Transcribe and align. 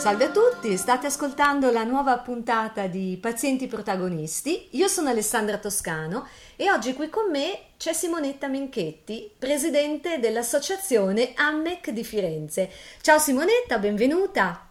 Salve 0.00 0.24
a 0.24 0.30
tutti, 0.30 0.76
state 0.78 1.06
ascoltando 1.06 1.70
la 1.70 1.84
nuova 1.84 2.18
puntata 2.18 2.86
di 2.86 3.18
Pazienti 3.20 3.66
Protagonisti. 3.66 4.68
Io 4.72 4.88
sono 4.88 5.10
Alessandra 5.10 5.58
Toscano 5.58 6.26
e 6.56 6.70
oggi 6.70 6.94
qui 6.94 7.10
con 7.10 7.30
me 7.30 7.66
c'è 7.76 7.92
Simonetta 7.92 8.48
Menchetti, 8.48 9.30
presidente 9.38 10.18
dell'associazione 10.18 11.32
AMMEC 11.34 11.90
di 11.90 12.02
Firenze. 12.02 12.70
Ciao 13.02 13.18
Simonetta, 13.18 13.78
benvenuta. 13.78 14.66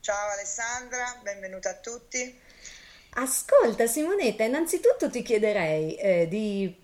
Ciao 0.00 0.30
Alessandra, 0.32 1.18
benvenuta 1.22 1.70
a 1.70 1.74
tutti. 1.76 2.42
Ascolta 3.16 3.86
Simonetta, 3.86 4.42
innanzitutto 4.42 5.08
ti 5.08 5.22
chiederei 5.22 5.94
eh, 5.94 6.28
di 6.28 6.74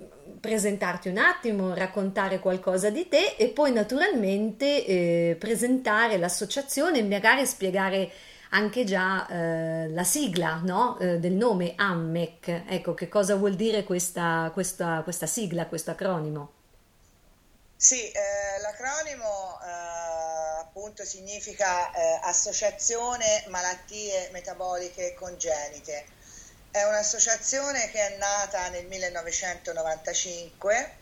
presentarti 0.40 1.08
un 1.08 1.18
attimo, 1.18 1.74
raccontare 1.74 2.38
qualcosa 2.38 2.88
di 2.88 3.08
te 3.08 3.34
e 3.36 3.48
poi 3.48 3.72
naturalmente 3.72 4.86
eh, 4.86 5.36
presentare 5.38 6.18
l'associazione 6.18 6.98
e 6.98 7.02
magari 7.02 7.44
spiegare 7.46 8.10
anche 8.50 8.84
già 8.84 9.26
eh, 9.28 9.88
la 9.90 10.04
sigla 10.04 10.60
no? 10.64 10.98
eh, 10.98 11.18
del 11.18 11.32
nome 11.32 11.74
AMMEC. 11.76 12.62
Ecco, 12.68 12.94
che 12.94 13.08
cosa 13.08 13.34
vuol 13.34 13.56
dire 13.56 13.82
questa, 13.82 14.50
questa, 14.52 15.02
questa 15.02 15.26
sigla, 15.26 15.66
questo 15.66 15.90
acronimo? 15.90 16.52
Sì, 17.76 18.10
eh, 18.10 18.60
l'acronimo 18.60 19.58
eh, 19.64 20.60
appunto 20.60 21.04
significa 21.04 21.90
eh, 21.90 22.20
Associazione 22.22 23.44
Malattie 23.48 24.28
Metaboliche 24.32 25.14
Congenite 25.14 26.18
è 26.70 26.84
un'associazione 26.84 27.90
che 27.90 28.14
è 28.14 28.16
nata 28.16 28.68
nel 28.68 28.86
1995 28.86 30.94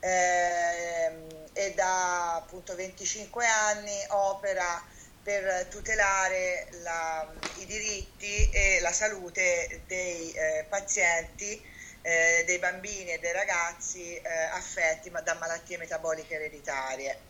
ehm, 0.00 1.26
e 1.52 1.74
da 1.74 2.36
appunto 2.36 2.74
25 2.74 3.46
anni 3.46 4.04
opera 4.08 4.82
per 5.22 5.66
tutelare 5.66 6.68
la, 6.82 7.30
i 7.58 7.66
diritti 7.66 8.50
e 8.50 8.80
la 8.80 8.92
salute 8.92 9.82
dei 9.86 10.32
eh, 10.32 10.66
pazienti, 10.68 11.62
eh, 12.00 12.42
dei 12.46 12.58
bambini 12.58 13.12
e 13.12 13.18
dei 13.18 13.32
ragazzi 13.32 14.16
eh, 14.16 14.28
affetti 14.28 15.10
da 15.22 15.34
malattie 15.34 15.78
metaboliche 15.78 16.34
ereditarie. 16.34 17.20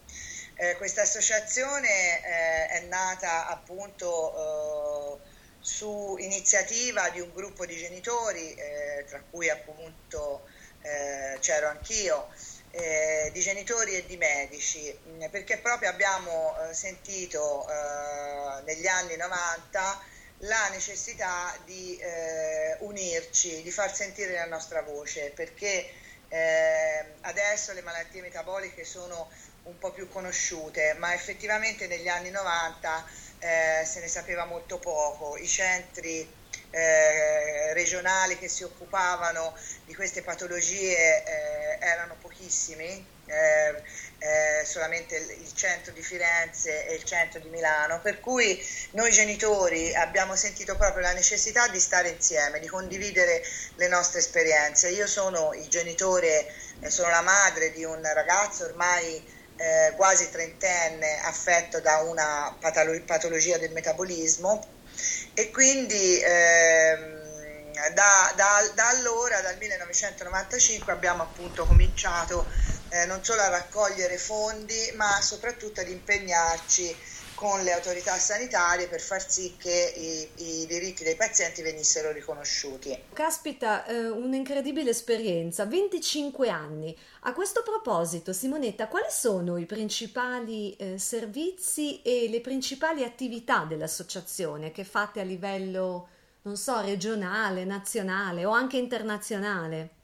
Eh, 0.54 0.76
questa 0.76 1.02
associazione 1.02 2.22
eh, 2.22 2.68
è 2.68 2.80
nata 2.88 3.48
appunto 3.48 5.20
eh, 5.20 5.31
su 5.62 6.16
iniziativa 6.18 7.08
di 7.10 7.20
un 7.20 7.32
gruppo 7.32 7.64
di 7.64 7.76
genitori, 7.76 8.52
eh, 8.54 9.04
tra 9.08 9.22
cui 9.30 9.48
appunto 9.48 10.44
eh, 10.82 11.38
c'ero 11.38 11.68
anch'io, 11.68 12.28
eh, 12.72 13.30
di 13.32 13.40
genitori 13.40 13.94
e 13.94 14.04
di 14.04 14.16
medici, 14.16 14.98
mm, 15.08 15.24
perché 15.30 15.58
proprio 15.58 15.88
abbiamo 15.88 16.56
eh, 16.58 16.74
sentito 16.74 17.68
eh, 17.68 18.62
negli 18.64 18.88
anni 18.88 19.16
90 19.16 20.02
la 20.38 20.68
necessità 20.70 21.56
di 21.64 21.96
eh, 21.98 22.76
unirci, 22.80 23.62
di 23.62 23.70
far 23.70 23.94
sentire 23.94 24.32
la 24.32 24.46
nostra 24.46 24.82
voce, 24.82 25.30
perché 25.34 25.94
adesso 27.20 27.74
le 27.74 27.82
malattie 27.82 28.22
metaboliche 28.22 28.86
sono 28.86 29.28
un 29.64 29.76
po' 29.76 29.92
più 29.92 30.08
conosciute, 30.08 30.94
ma 30.94 31.12
effettivamente 31.12 31.86
negli 31.86 32.08
anni 32.08 32.30
90 32.30 33.06
eh, 33.42 33.84
se 33.84 33.98
ne 34.00 34.06
sapeva 34.06 34.44
molto 34.44 34.78
poco, 34.78 35.36
i 35.36 35.48
centri 35.48 36.40
eh, 36.70 37.74
regionali 37.74 38.38
che 38.38 38.48
si 38.48 38.62
occupavano 38.62 39.54
di 39.84 39.94
queste 39.94 40.22
patologie 40.22 41.24
eh, 41.24 41.78
erano 41.80 42.16
pochissimi, 42.20 43.04
eh, 43.26 43.82
eh, 44.18 44.64
solamente 44.64 45.16
il, 45.16 45.54
centro 45.54 45.92
di 45.92 46.02
Firenze 46.02 46.86
e 46.86 46.94
il 46.94 47.02
centro 47.02 47.40
di 47.40 47.48
Milano, 47.48 48.00
per 48.00 48.20
cui 48.20 48.64
noi 48.92 49.10
genitori 49.10 49.92
abbiamo 49.94 50.36
sentito 50.36 50.76
proprio 50.76 51.02
la 51.02 51.12
necessità 51.12 51.66
di 51.66 51.80
stare 51.80 52.10
insieme, 52.10 52.60
di 52.60 52.68
condividere 52.68 53.42
le 53.74 53.88
nostre 53.88 54.20
esperienze. 54.20 54.88
Io 54.90 55.08
sono 55.08 55.52
il 55.54 55.66
genitore, 55.66 56.46
sono 56.86 57.10
la 57.10 57.22
madre 57.22 57.72
di 57.72 57.82
un 57.82 58.00
ragazzo 58.02 58.64
ormai 58.64 59.40
eh, 59.62 59.94
quasi 59.94 60.28
trentenne 60.30 61.20
affetto 61.20 61.80
da 61.80 61.98
una 61.98 62.56
patolo- 62.58 63.04
patologia 63.04 63.58
del 63.58 63.72
metabolismo. 63.72 64.78
E 65.34 65.50
quindi 65.50 66.20
ehm, 66.20 67.72
da, 67.94 68.32
da, 68.36 68.70
da, 68.74 68.88
allora, 68.88 69.40
dal 69.40 69.56
1995, 69.58 70.92
abbiamo 70.92 71.22
appunto 71.22 71.64
cominciato 71.66 72.48
eh, 72.88 73.06
non 73.06 73.24
solo 73.24 73.40
a 73.42 73.48
raccogliere 73.48 74.18
fondi 74.18 74.92
ma 74.96 75.18
soprattutto 75.22 75.80
ad 75.80 75.88
impegnarci 75.88 76.98
con 77.42 77.60
le 77.64 77.72
autorità 77.72 78.16
sanitarie 78.18 78.86
per 78.86 79.00
far 79.00 79.28
sì 79.28 79.56
che 79.58 80.28
i, 80.36 80.60
i 80.60 80.66
diritti 80.68 81.02
dei 81.02 81.16
pazienti 81.16 81.60
venissero 81.60 82.12
riconosciuti. 82.12 82.96
Caspita, 83.12 83.84
eh, 83.84 84.08
un'incredibile 84.10 84.90
esperienza, 84.90 85.66
25 85.66 86.48
anni. 86.48 86.96
A 87.22 87.32
questo 87.32 87.64
proposito, 87.64 88.32
Simonetta, 88.32 88.86
quali 88.86 89.08
sono 89.10 89.56
i 89.56 89.66
principali 89.66 90.76
eh, 90.76 90.98
servizi 90.98 92.00
e 92.02 92.28
le 92.30 92.40
principali 92.40 93.02
attività 93.02 93.64
dell'associazione 93.64 94.70
che 94.70 94.84
fate 94.84 95.18
a 95.18 95.24
livello, 95.24 96.08
non 96.42 96.56
so, 96.56 96.80
regionale, 96.80 97.64
nazionale 97.64 98.44
o 98.44 98.52
anche 98.52 98.76
internazionale? 98.76 100.01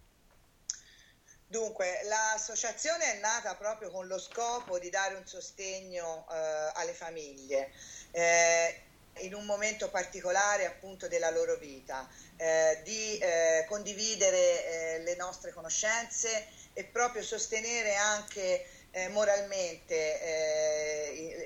Dunque, 1.50 2.00
l'associazione 2.02 3.14
è 3.14 3.18
nata 3.20 3.54
proprio 3.54 3.90
con 3.90 4.06
lo 4.06 4.18
scopo 4.18 4.78
di 4.78 4.90
dare 4.90 5.14
un 5.14 5.26
sostegno 5.26 6.26
eh, 6.30 6.34
alle 6.74 6.92
famiglie 6.92 7.70
eh, 8.10 8.82
in 9.20 9.32
un 9.32 9.46
momento 9.46 9.88
particolare 9.88 10.66
appunto 10.66 11.08
della 11.08 11.30
loro 11.30 11.56
vita, 11.56 12.06
eh, 12.36 12.82
di 12.84 13.16
eh, 13.16 13.64
condividere 13.66 14.36
eh, 14.36 14.98
le 14.98 15.16
nostre 15.16 15.50
conoscenze 15.52 16.48
e 16.74 16.84
proprio 16.84 17.22
sostenere 17.22 17.94
anche 17.94 18.66
eh, 18.90 19.08
moralmente 19.08 20.20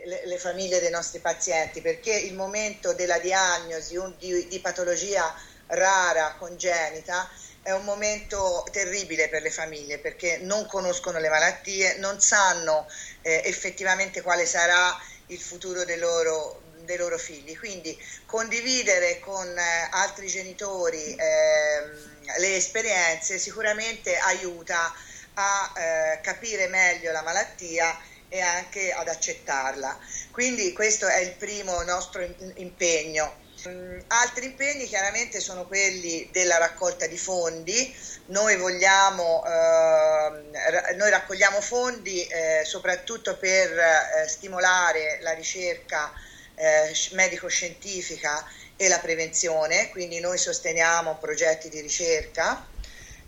le, 0.05 0.27
le, 0.27 0.39
famiglie 0.39 0.81
dei 0.81 0.91
nostri 0.91 1.21
pazienti, 1.21 1.81
perché 1.81 2.13
il 2.13 2.35
momento 2.35 2.93
della 2.93 3.21
diagnosi 3.21 3.97
di, 4.19 4.49
di 4.49 4.59
patologia 4.59 5.33
rara, 5.69 6.35
congenita, 6.39 7.31
è 7.63 7.71
un 7.71 7.85
momento 7.85 8.67
terribile 8.73 9.29
per 9.29 9.43
le 9.43 9.51
famiglie 9.51 9.99
perché 9.99 10.39
non 10.39 10.67
conoscono 10.67 11.19
le 11.19 11.29
malattie, 11.29 11.97
non 11.99 12.21
sanno 12.21 12.89
eh, 13.23 13.43
effettivamente 13.45 14.21
quale 14.21 14.47
sarà 14.47 14.99
il 15.27 15.39
futuro 15.39 15.85
dei 15.85 15.99
loro, 15.99 16.63
dei 16.81 16.97
loro 16.97 17.19
figli. 17.19 17.57
Quindi 17.57 17.97
condividere 18.27 19.21
con 19.21 19.47
eh, 19.47 19.89
altri 19.91 20.27
genitori 20.27 21.15
eh, 21.15 22.39
le 22.39 22.57
esperienze 22.57 23.39
sicuramente 23.39 24.17
aiuta 24.17 24.93
a 25.35 25.73
eh, 25.77 26.21
capire 26.21 26.67
meglio 26.67 27.13
la 27.13 27.23
malattia 27.23 27.97
e 28.29 28.41
anche 28.41 28.93
ad 28.93 29.07
accettarla. 29.07 29.99
Quindi 30.33 30.73
questo 30.73 31.07
è 31.07 31.19
il 31.19 31.33
primo 31.35 31.81
nostro 31.83 32.27
impegno 32.55 33.42
Mm, 33.69 34.01
altri 34.09 34.47
impegni 34.47 34.87
chiaramente 34.87 35.39
sono 35.39 35.67
quelli 35.67 36.29
della 36.33 36.59
raccolta 36.59 37.07
di 37.07 37.17
fondi. 37.17 37.95
Noi, 38.27 38.57
vogliamo, 38.57 39.45
eh, 39.45 40.95
noi 40.97 41.11
raccogliamo 41.11 41.61
fondi 41.61 42.27
eh, 42.27 42.63
soprattutto 42.65 43.37
per 43.37 43.71
eh, 43.79 44.29
stimolare 44.29 45.19
la 45.21 45.33
ricerca 45.33 46.13
eh, 46.55 46.93
medico-scientifica 47.13 48.45
e 48.77 48.89
la 48.89 48.99
prevenzione, 48.99 49.91
quindi 49.91 50.19
noi 50.19 50.39
sosteniamo 50.39 51.19
progetti 51.19 51.69
di 51.69 51.81
ricerca. 51.81 52.67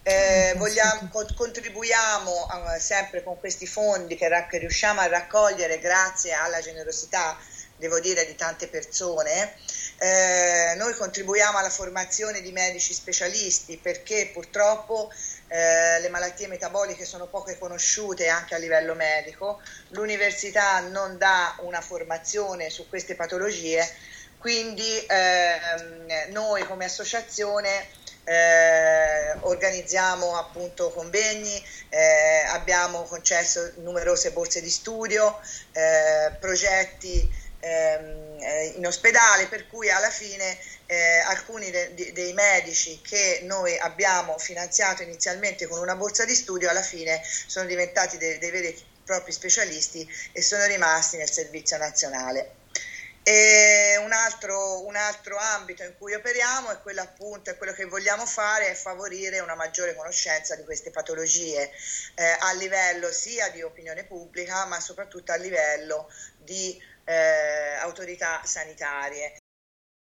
Eh, 0.02 0.52
vogliamo, 0.56 1.10
contribuiamo 1.34 2.74
eh, 2.74 2.80
sempre 2.80 3.22
con 3.22 3.38
questi 3.38 3.66
fondi 3.66 4.16
che, 4.16 4.28
che 4.50 4.58
riusciamo 4.58 5.00
a 5.00 5.06
raccogliere 5.06 5.78
grazie 5.78 6.32
alla 6.32 6.60
generosità, 6.60 7.38
devo 7.76 8.00
dire, 8.00 8.26
di 8.26 8.34
tante 8.34 8.68
persone 8.68 9.54
eh, 9.98 10.74
noi 10.76 10.92
contribuiamo 10.94 11.58
alla 11.58 11.70
formazione 11.70 12.40
di 12.40 12.50
medici 12.50 12.92
specialisti 12.92 13.78
perché 13.78 14.30
purtroppo 14.32 15.10
eh, 15.48 16.00
le 16.00 16.08
malattie 16.08 16.48
metaboliche 16.48 17.04
sono 17.04 17.26
poco 17.26 17.56
conosciute 17.58 18.28
anche 18.28 18.54
a 18.54 18.58
livello 18.58 18.94
medico, 18.94 19.60
l'università 19.90 20.80
non 20.80 21.16
dà 21.16 21.56
una 21.60 21.80
formazione 21.80 22.70
su 22.70 22.88
queste 22.88 23.14
patologie, 23.14 23.88
quindi 24.38 25.06
ehm, 25.06 26.30
noi 26.30 26.66
come 26.66 26.86
associazione 26.86 27.86
eh, 28.24 29.32
organizziamo 29.40 30.36
appunto 30.36 30.90
convegni, 30.90 31.62
eh, 31.88 32.44
abbiamo 32.48 33.02
concesso 33.04 33.72
numerose 33.76 34.32
borse 34.32 34.60
di 34.60 34.70
studio, 34.70 35.38
eh, 35.72 36.32
progetti 36.40 37.42
ehm, 37.64 38.38
eh, 38.40 38.72
in 38.76 38.86
ospedale, 38.86 39.46
per 39.46 39.66
cui 39.66 39.90
alla 39.90 40.10
fine 40.10 40.58
eh, 40.86 41.18
alcuni 41.20 41.70
de- 41.70 41.94
de- 41.94 42.12
dei 42.12 42.32
medici 42.34 43.00
che 43.00 43.40
noi 43.42 43.76
abbiamo 43.78 44.38
finanziato 44.38 45.02
inizialmente 45.02 45.66
con 45.66 45.80
una 45.80 45.96
borsa 45.96 46.24
di 46.24 46.34
studio 46.34 46.68
alla 46.68 46.82
fine 46.82 47.20
sono 47.46 47.66
diventati 47.66 48.18
dei, 48.18 48.38
dei 48.38 48.50
veri 48.50 48.92
propri 49.04 49.32
specialisti 49.32 50.06
e 50.32 50.42
sono 50.42 50.64
rimasti 50.66 51.16
nel 51.16 51.30
servizio 51.30 51.76
nazionale. 51.78 52.58
E 53.26 53.96
un 54.04 54.12
altro, 54.12 54.84
un 54.84 54.96
altro, 54.96 55.38
ambito 55.38 55.82
in 55.82 55.94
cui 55.96 56.12
operiamo 56.12 56.70
è 56.70 56.78
quello 56.80 57.00
appunto, 57.00 57.48
è 57.48 57.56
quello 57.56 57.72
che 57.72 57.86
vogliamo 57.86 58.26
fare, 58.26 58.68
è 58.68 58.74
favorire 58.74 59.40
una 59.40 59.54
maggiore 59.54 59.94
conoscenza 59.94 60.54
di 60.56 60.62
queste 60.62 60.90
patologie 60.90 61.70
eh, 62.16 62.36
a 62.38 62.52
livello 62.52 63.10
sia 63.10 63.48
di 63.48 63.62
opinione 63.62 64.04
pubblica 64.04 64.66
ma 64.66 64.78
soprattutto 64.78 65.32
a 65.32 65.36
livello 65.36 66.06
di 66.36 66.78
eh, 67.04 67.74
autorità 67.80 68.44
sanitarie. 68.44 69.36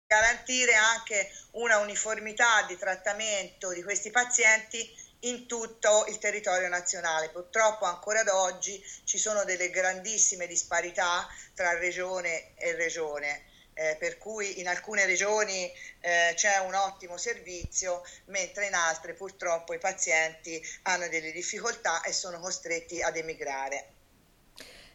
Garantire 0.08 0.76
anche 0.76 1.32
una 1.52 1.78
uniformità 1.80 2.64
di 2.64 2.78
trattamento 2.78 3.72
di 3.72 3.82
questi 3.82 4.12
pazienti 4.12 5.02
in 5.24 5.48
tutto 5.48 6.06
il 6.08 6.18
territorio 6.18 6.68
nazionale. 6.68 7.30
Purtroppo 7.30 7.86
ancora 7.86 8.22
ad 8.22 8.28
oggi 8.28 8.84
ci 9.04 9.18
sono 9.18 9.44
delle 9.44 9.70
grandissime 9.70 10.48
disparità 10.48 11.28
tra 11.54 11.78
regione 11.78 12.56
e 12.56 12.74
regione. 12.76 13.52
Eh, 13.76 13.96
per 14.00 14.20
cui 14.20 14.60
in 14.60 14.68
alcune 14.68 15.06
regioni 15.06 15.72
eh, 16.02 16.34
c'è 16.36 16.58
un 16.58 16.76
ottimo 16.76 17.18
servizio, 17.18 18.04
mentre 18.26 18.68
in 18.68 18.76
altre 18.76 19.14
purtroppo 19.14 19.74
i 19.74 19.80
pazienti 19.80 20.64
hanno 20.84 21.08
delle 21.08 21.32
difficoltà 21.32 22.04
e 22.04 22.14
sono 22.14 22.40
costretti 22.40 23.02
ad 23.02 23.18
emigrare. 23.18 23.93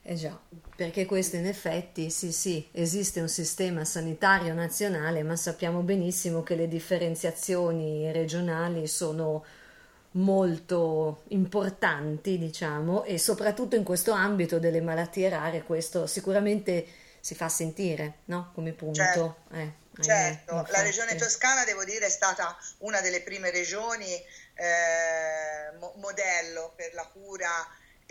Eh 0.03 0.15
già, 0.15 0.39
perché 0.75 1.05
questo 1.05 1.37
in 1.37 1.47
effetti, 1.47 2.11
sì, 2.11 2.33
sì, 2.33 2.67
esiste 2.73 3.21
un 3.21 3.29
sistema 3.29 3.85
sanitario 3.85 4.55
nazionale, 4.55 5.23
ma 5.23 5.37
sappiamo 5.37 5.81
benissimo 5.81 6.43
che 6.43 6.55
le 6.55 6.67
differenziazioni 6.67 8.11
regionali 8.11 8.87
sono 8.87 9.45
molto 10.13 11.25
importanti, 11.29 12.39
diciamo, 12.39 13.05
e 13.05 13.19
soprattutto 13.19 13.77
in 13.77 13.85
questo 13.85 14.13
ambito 14.13 14.59
delle 14.59 14.81
malattie 14.81 15.29
rare 15.29 15.63
questo 15.63 16.07
sicuramente 16.07 16.87
si 17.21 17.35
fa 17.35 17.49
sentire, 17.49 18.21
no? 18.27 18.51
Come 18.55 18.73
punto. 18.73 18.97
Certo, 18.97 19.37
eh, 19.53 19.73
certo. 20.01 20.67
la 20.71 20.83
regione 20.83 21.17
toscana, 21.17 21.65
devo 21.65 21.85
dire, 21.85 22.07
è 22.07 22.11
stata 22.11 22.57
una 22.79 23.01
delle 23.01 23.21
prime 23.21 23.51
regioni 23.51 24.11
eh, 24.55 25.77
mo- 25.79 25.93
modello 25.97 26.73
per 26.75 26.95
la 26.95 27.07
cura 27.13 27.49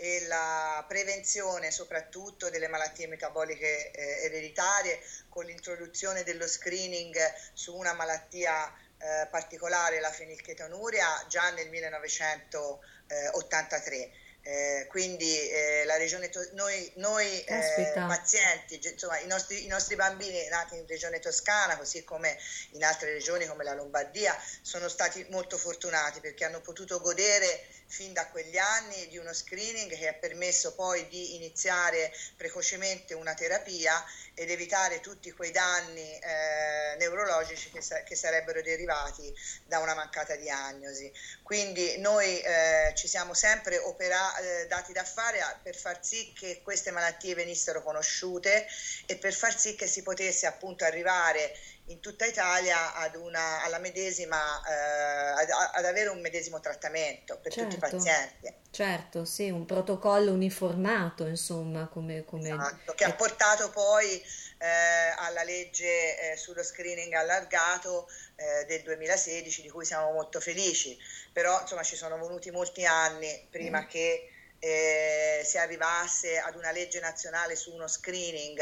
e 0.00 0.24
la 0.28 0.84
prevenzione 0.86 1.72
soprattutto 1.72 2.50
delle 2.50 2.68
malattie 2.68 3.08
metaboliche 3.08 3.90
eh, 3.90 4.26
ereditarie 4.26 5.00
con 5.28 5.44
l'introduzione 5.44 6.22
dello 6.22 6.46
screening 6.46 7.16
su 7.52 7.74
una 7.74 7.94
malattia 7.94 8.72
eh, 8.98 9.26
particolare 9.28 9.98
la 9.98 10.12
fenilchetonuria 10.12 11.26
già 11.28 11.50
nel 11.50 11.68
1983. 11.68 14.10
Eh, 14.50 14.86
quindi 14.88 15.50
eh, 15.50 15.84
la 15.84 15.98
regione 15.98 16.30
to- 16.30 16.48
noi, 16.52 16.90
noi 16.94 17.44
eh, 17.44 17.92
pazienti, 17.94 18.80
insomma, 18.82 19.18
i 19.18 19.26
nostri, 19.26 19.66
i 19.66 19.66
nostri, 19.66 19.94
bambini 19.94 20.48
nati 20.48 20.74
in 20.74 20.86
regione 20.86 21.18
toscana, 21.18 21.76
così 21.76 22.02
come 22.02 22.34
in 22.70 22.82
altre 22.82 23.12
regioni 23.12 23.44
come 23.44 23.62
la 23.62 23.74
Lombardia, 23.74 24.34
sono 24.62 24.88
stati 24.88 25.26
molto 25.28 25.58
fortunati 25.58 26.20
perché 26.20 26.46
hanno 26.46 26.62
potuto 26.62 26.98
godere 26.98 27.66
fin 27.88 28.12
da 28.14 28.26
quegli 28.28 28.56
anni 28.56 29.08
di 29.08 29.18
uno 29.18 29.32
screening 29.32 29.94
che 29.94 30.08
ha 30.08 30.14
permesso 30.14 30.74
poi 30.74 31.06
di 31.08 31.36
iniziare 31.36 32.12
precocemente 32.36 33.14
una 33.14 33.34
terapia 33.34 34.02
ed 34.34 34.50
evitare 34.50 35.00
tutti 35.00 35.30
quei 35.32 35.50
danni 35.50 36.18
eh, 36.18 36.96
neurologici 36.98 37.70
che, 37.70 37.80
sa- 37.80 38.02
che, 38.02 38.14
sarebbero 38.14 38.62
derivati 38.62 39.34
da 39.64 39.78
una 39.80 39.94
mancata 39.94 40.36
diagnosi. 40.36 41.10
Quindi 41.42 41.98
noi 41.98 42.40
eh, 42.40 42.92
ci 42.94 43.08
siamo 43.08 43.34
sempre 43.34 43.78
opera- 43.78 44.37
eh, 44.38 44.66
dati 44.66 44.92
da 44.92 45.04
fare 45.04 45.40
per 45.62 45.74
far 45.74 46.04
sì 46.04 46.32
che 46.32 46.60
queste 46.62 46.90
malattie 46.90 47.34
venissero 47.34 47.82
conosciute 47.82 48.66
e 49.06 49.16
per 49.16 49.32
far 49.34 49.58
sì 49.58 49.74
che 49.74 49.86
si 49.86 50.02
potesse 50.02 50.46
appunto 50.46 50.84
arrivare 50.84 51.54
in 51.88 52.00
tutta 52.00 52.24
Italia 52.24 52.94
ad 52.94 53.14
una, 53.16 53.62
alla 53.62 53.78
medesima, 53.78 54.36
eh, 54.36 55.42
ad, 55.42 55.48
ad, 55.74 55.84
avere 55.84 56.08
un 56.08 56.20
medesimo 56.20 56.60
trattamento 56.60 57.38
per 57.38 57.52
certo, 57.52 57.70
tutti 57.70 57.76
i 57.76 57.80
certo. 57.80 57.96
pazienti. 57.96 58.54
Certo, 58.70 59.24
sì, 59.24 59.50
un 59.50 59.64
protocollo 59.64 60.32
uniformato, 60.32 61.26
insomma, 61.26 61.88
come... 61.88 62.24
come... 62.24 62.50
Esatto, 62.50 62.92
che 62.92 63.04
ha 63.04 63.12
portato 63.14 63.70
poi 63.70 64.22
eh, 64.58 65.14
alla 65.16 65.42
legge 65.42 66.32
eh, 66.32 66.36
sullo 66.36 66.62
screening 66.62 67.12
allargato 67.14 68.08
eh, 68.36 68.64
del 68.66 68.82
2016, 68.82 69.62
di 69.62 69.70
cui 69.70 69.84
siamo 69.84 70.12
molto 70.12 70.40
felici, 70.40 70.98
però 71.32 71.60
insomma 71.60 71.82
ci 71.82 71.96
sono 71.96 72.18
voluti 72.18 72.50
molti 72.50 72.84
anni 72.84 73.46
prima 73.50 73.82
mm. 73.82 73.86
che 73.86 74.32
eh, 74.58 75.42
si 75.44 75.56
arrivasse 75.56 76.38
ad 76.38 76.56
una 76.56 76.72
legge 76.72 77.00
nazionale 77.00 77.54
su 77.54 77.72
uno 77.72 77.86
screening 77.86 78.58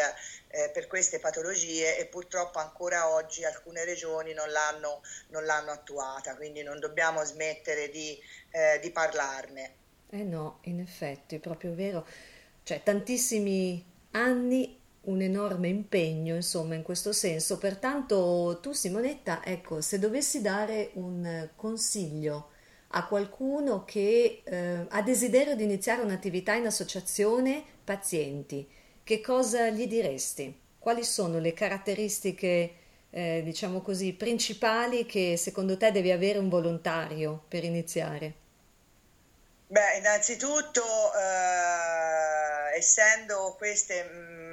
eh, 0.48 0.70
per 0.72 0.86
queste 0.86 1.18
patologie 1.18 1.98
e 1.98 2.06
purtroppo 2.06 2.58
ancora 2.58 3.08
oggi 3.10 3.44
alcune 3.44 3.84
regioni 3.84 4.32
non 4.34 4.50
l'hanno, 4.50 5.02
non 5.28 5.44
l'hanno 5.44 5.70
attuata, 5.70 6.36
quindi 6.36 6.62
non 6.62 6.78
dobbiamo 6.80 7.24
smettere 7.24 7.88
di, 7.88 8.18
eh, 8.50 8.78
di 8.80 8.90
parlarne. 8.90 9.74
Eh 10.10 10.22
no, 10.22 10.60
in 10.62 10.80
effetti, 10.80 11.36
è 11.36 11.38
proprio 11.38 11.74
vero. 11.74 12.06
Cioè, 12.62 12.82
tantissimi 12.82 13.84
anni, 14.12 14.80
un 15.02 15.20
enorme 15.20 15.68
impegno, 15.68 16.34
insomma, 16.34 16.74
in 16.74 16.82
questo 16.82 17.12
senso. 17.12 17.58
Pertanto 17.58 18.58
tu, 18.60 18.72
Simonetta, 18.72 19.44
ecco, 19.44 19.80
se 19.80 19.98
dovessi 19.98 20.40
dare 20.42 20.90
un 20.94 21.48
consiglio 21.56 22.50
a 22.88 23.06
qualcuno 23.06 23.84
che 23.84 24.42
eh, 24.44 24.86
ha 24.88 25.02
desiderio 25.02 25.54
di 25.54 25.64
iniziare 25.64 26.02
un'attività 26.02 26.54
in 26.54 26.66
associazione 26.66 27.62
pazienti, 27.84 28.68
che 29.02 29.20
cosa 29.20 29.68
gli 29.68 29.86
diresti? 29.86 30.60
Quali 30.78 31.04
sono 31.04 31.38
le 31.38 31.52
caratteristiche, 31.52 32.74
eh, 33.10 33.42
diciamo 33.44 33.80
così, 33.80 34.12
principali 34.12 35.06
che 35.06 35.36
secondo 35.36 35.76
te 35.76 35.92
deve 35.92 36.12
avere 36.12 36.38
un 36.38 36.48
volontario 36.48 37.44
per 37.48 37.64
iniziare? 37.64 38.34
Beh, 39.68 39.98
innanzitutto, 39.98 40.82
eh, 40.82 42.76
essendo 42.76 43.54
queste 43.58 44.04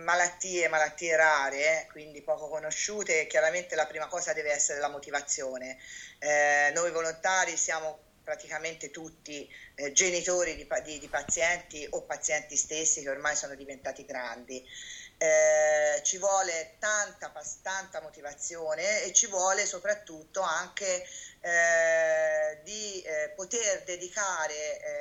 malattie, 0.04 0.68
malattie 0.70 1.16
rare, 1.16 1.88
quindi 1.92 2.22
poco 2.22 2.48
conosciute, 2.48 3.28
chiaramente 3.28 3.76
la 3.76 3.86
prima 3.86 4.08
cosa 4.08 4.34
deve 4.34 4.52
essere 4.52 4.80
la 4.80 4.90
motivazione. 4.90 5.78
Eh, 6.20 6.72
noi 6.74 6.92
volontari 6.92 7.56
siamo 7.58 8.00
praticamente 8.24 8.90
tutti 8.90 9.48
eh, 9.76 9.92
genitori 9.92 10.56
di, 10.56 10.68
di, 10.84 11.00
di, 11.00 11.08
pazienti 11.08 11.86
o 11.92 12.02
pazienti 12.04 12.56
stessi 12.56 13.02
che 13.02 13.10
ormai 13.10 13.36
sono 13.36 13.56
diventati 13.56 14.06
grandi. 14.06 14.66
Eh, 15.18 16.02
ci 16.04 16.18
vuole 16.18 16.76
tanta, 16.80 17.32
tanta 17.62 18.02
motivazione 18.02 19.04
e 19.04 19.14
ci 19.14 19.28
vuole 19.28 19.66
soprattutto 19.66 20.42
anche 20.42 21.06
eh, 21.42 22.60
di 22.64 23.02
eh, 23.02 23.32
poter 23.36 23.84
dedicare 23.84 24.54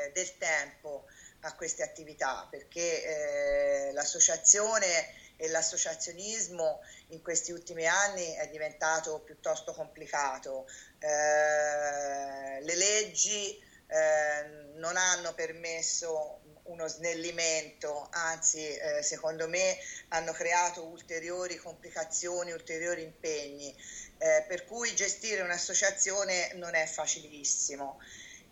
eh, 0.07 0.11
del 0.13 0.37
tempo 0.39 1.07
a 1.41 1.55
queste 1.55 1.83
attività 1.83 2.47
perché 2.51 3.89
eh, 3.89 3.93
l'associazione 3.93 5.22
e 5.43 5.49
l'associazionismo 5.49 6.83
in 7.09 7.21
questi 7.21 7.51
ultimi 7.51 7.85
anni 7.85 8.33
è 8.35 8.49
diventato 8.49 9.19
piuttosto 9.25 9.73
complicato. 9.73 10.69
Eh, 11.01 12.63
le 12.63 12.75
leggi 12.77 13.59
eh, 13.89 14.71
non 14.77 14.97
hanno 14.97 15.35
permesso 15.35 16.43
uno 16.67 16.87
snellimento, 16.87 18.07
anzi 18.13 18.65
eh, 18.69 19.03
secondo 19.03 19.49
me 19.49 19.77
hanno 20.11 20.31
creato 20.31 20.85
ulteriori 20.85 21.57
complicazioni, 21.57 22.53
ulteriori 22.53 23.03
impegni, 23.03 23.75
eh, 24.19 24.45
per 24.47 24.65
cui 24.65 24.95
gestire 24.95 25.43
un'associazione 25.43 26.53
non 26.55 26.77
è 26.77 26.87
facilissimo. 26.87 27.99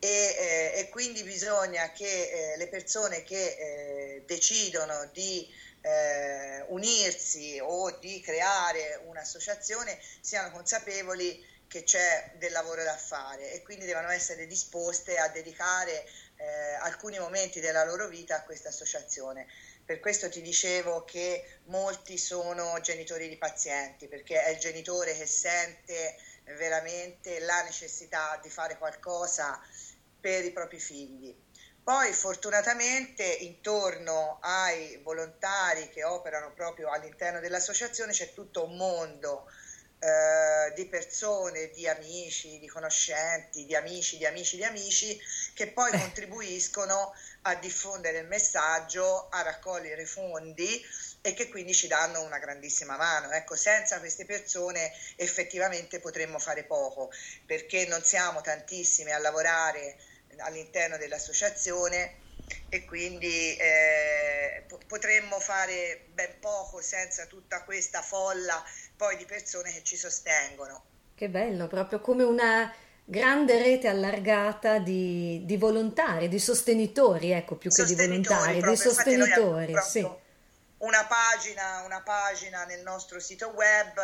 E, 0.02 0.08
eh, 0.08 0.72
e 0.80 0.88
quindi 0.88 1.22
bisogna 1.22 1.92
che 1.92 2.54
eh, 2.54 2.56
le 2.56 2.66
persone 2.66 3.22
che 3.22 4.24
decidono 4.26 5.08
di 5.12 5.46
eh, 5.82 6.64
unirsi 6.68 7.58
o 7.60 7.90
di 7.98 8.20
creare 8.20 9.00
un'associazione 9.06 9.98
siano 10.20 10.50
consapevoli 10.50 11.46
che 11.70 11.84
c'è 11.84 12.32
del 12.36 12.50
lavoro 12.50 12.82
da 12.82 12.96
fare 12.96 13.52
e 13.52 13.62
quindi 13.62 13.84
devono 13.84 14.08
essere 14.10 14.46
disposte 14.46 15.18
a 15.18 15.28
dedicare 15.28 16.04
eh, 16.36 16.74
alcuni 16.80 17.18
momenti 17.18 17.60
della 17.60 17.84
loro 17.84 18.08
vita 18.08 18.36
a 18.36 18.42
questa 18.42 18.70
associazione. 18.70 19.46
Per 19.84 20.00
questo 20.00 20.28
ti 20.28 20.42
dicevo 20.42 21.04
che 21.04 21.58
molti 21.66 22.18
sono 22.18 22.80
genitori 22.80 23.28
di 23.28 23.36
pazienti, 23.36 24.08
perché 24.08 24.42
è 24.42 24.50
il 24.50 24.58
genitore 24.58 25.16
che 25.16 25.26
sente 25.26 26.16
veramente 26.56 27.38
la 27.40 27.62
necessità 27.62 28.38
di 28.42 28.50
fare 28.50 28.76
qualcosa 28.76 29.60
per 30.20 30.44
i 30.44 30.52
propri 30.52 30.80
figli. 30.80 31.34
Poi 31.90 32.12
fortunatamente 32.12 33.24
intorno 33.24 34.38
ai 34.42 35.00
volontari 35.02 35.88
che 35.88 36.04
operano 36.04 36.52
proprio 36.52 36.88
all'interno 36.88 37.40
dell'associazione 37.40 38.12
c'è 38.12 38.32
tutto 38.32 38.64
un 38.64 38.76
mondo 38.76 39.50
eh, 39.98 40.72
di 40.76 40.86
persone, 40.86 41.70
di 41.70 41.88
amici, 41.88 42.60
di 42.60 42.68
conoscenti, 42.68 43.66
di 43.66 43.74
amici, 43.74 44.18
di 44.18 44.24
amici, 44.24 44.54
di 44.54 44.62
amici, 44.62 45.20
che 45.52 45.72
poi 45.72 45.90
eh. 45.90 45.98
contribuiscono 45.98 47.12
a 47.42 47.56
diffondere 47.56 48.18
il 48.18 48.28
messaggio, 48.28 49.28
a 49.28 49.42
raccogliere 49.42 50.06
fondi 50.06 50.80
e 51.22 51.34
che 51.34 51.48
quindi 51.48 51.74
ci 51.74 51.88
danno 51.88 52.22
una 52.22 52.38
grandissima 52.38 52.96
mano. 52.96 53.32
Ecco, 53.32 53.56
senza 53.56 53.98
queste 53.98 54.24
persone 54.24 54.92
effettivamente 55.16 55.98
potremmo 55.98 56.38
fare 56.38 56.62
poco, 56.62 57.10
perché 57.46 57.84
non 57.86 58.04
siamo 58.04 58.42
tantissime 58.42 59.10
a 59.10 59.18
lavorare 59.18 59.96
all'interno 60.40 60.96
dell'associazione 60.96 62.28
e 62.68 62.84
quindi 62.84 63.56
eh, 63.56 64.64
potremmo 64.86 65.38
fare 65.38 66.06
ben 66.12 66.38
poco 66.40 66.80
senza 66.80 67.26
tutta 67.26 67.62
questa 67.62 68.02
folla 68.02 68.62
poi 68.96 69.16
di 69.16 69.24
persone 69.24 69.72
che 69.72 69.82
ci 69.82 69.96
sostengono. 69.96 70.84
Che 71.14 71.28
bello, 71.28 71.66
proprio 71.66 72.00
come 72.00 72.22
una 72.22 72.72
grande 73.04 73.60
rete 73.60 73.88
allargata 73.88 74.78
di, 74.78 75.42
di 75.44 75.56
volontari, 75.56 76.28
di 76.28 76.38
sostenitori, 76.38 77.32
ecco, 77.32 77.56
più 77.56 77.70
che 77.70 77.84
di 77.84 77.94
volontari, 77.94 78.60
proprio. 78.60 78.70
di 78.70 78.76
sostenitori, 78.76 79.74
sì. 79.82 80.18
Una 80.78 81.04
pagina, 81.04 81.82
una 81.84 82.00
pagina 82.00 82.64
nel 82.64 82.82
nostro 82.82 83.20
sito 83.20 83.48
web 83.48 84.00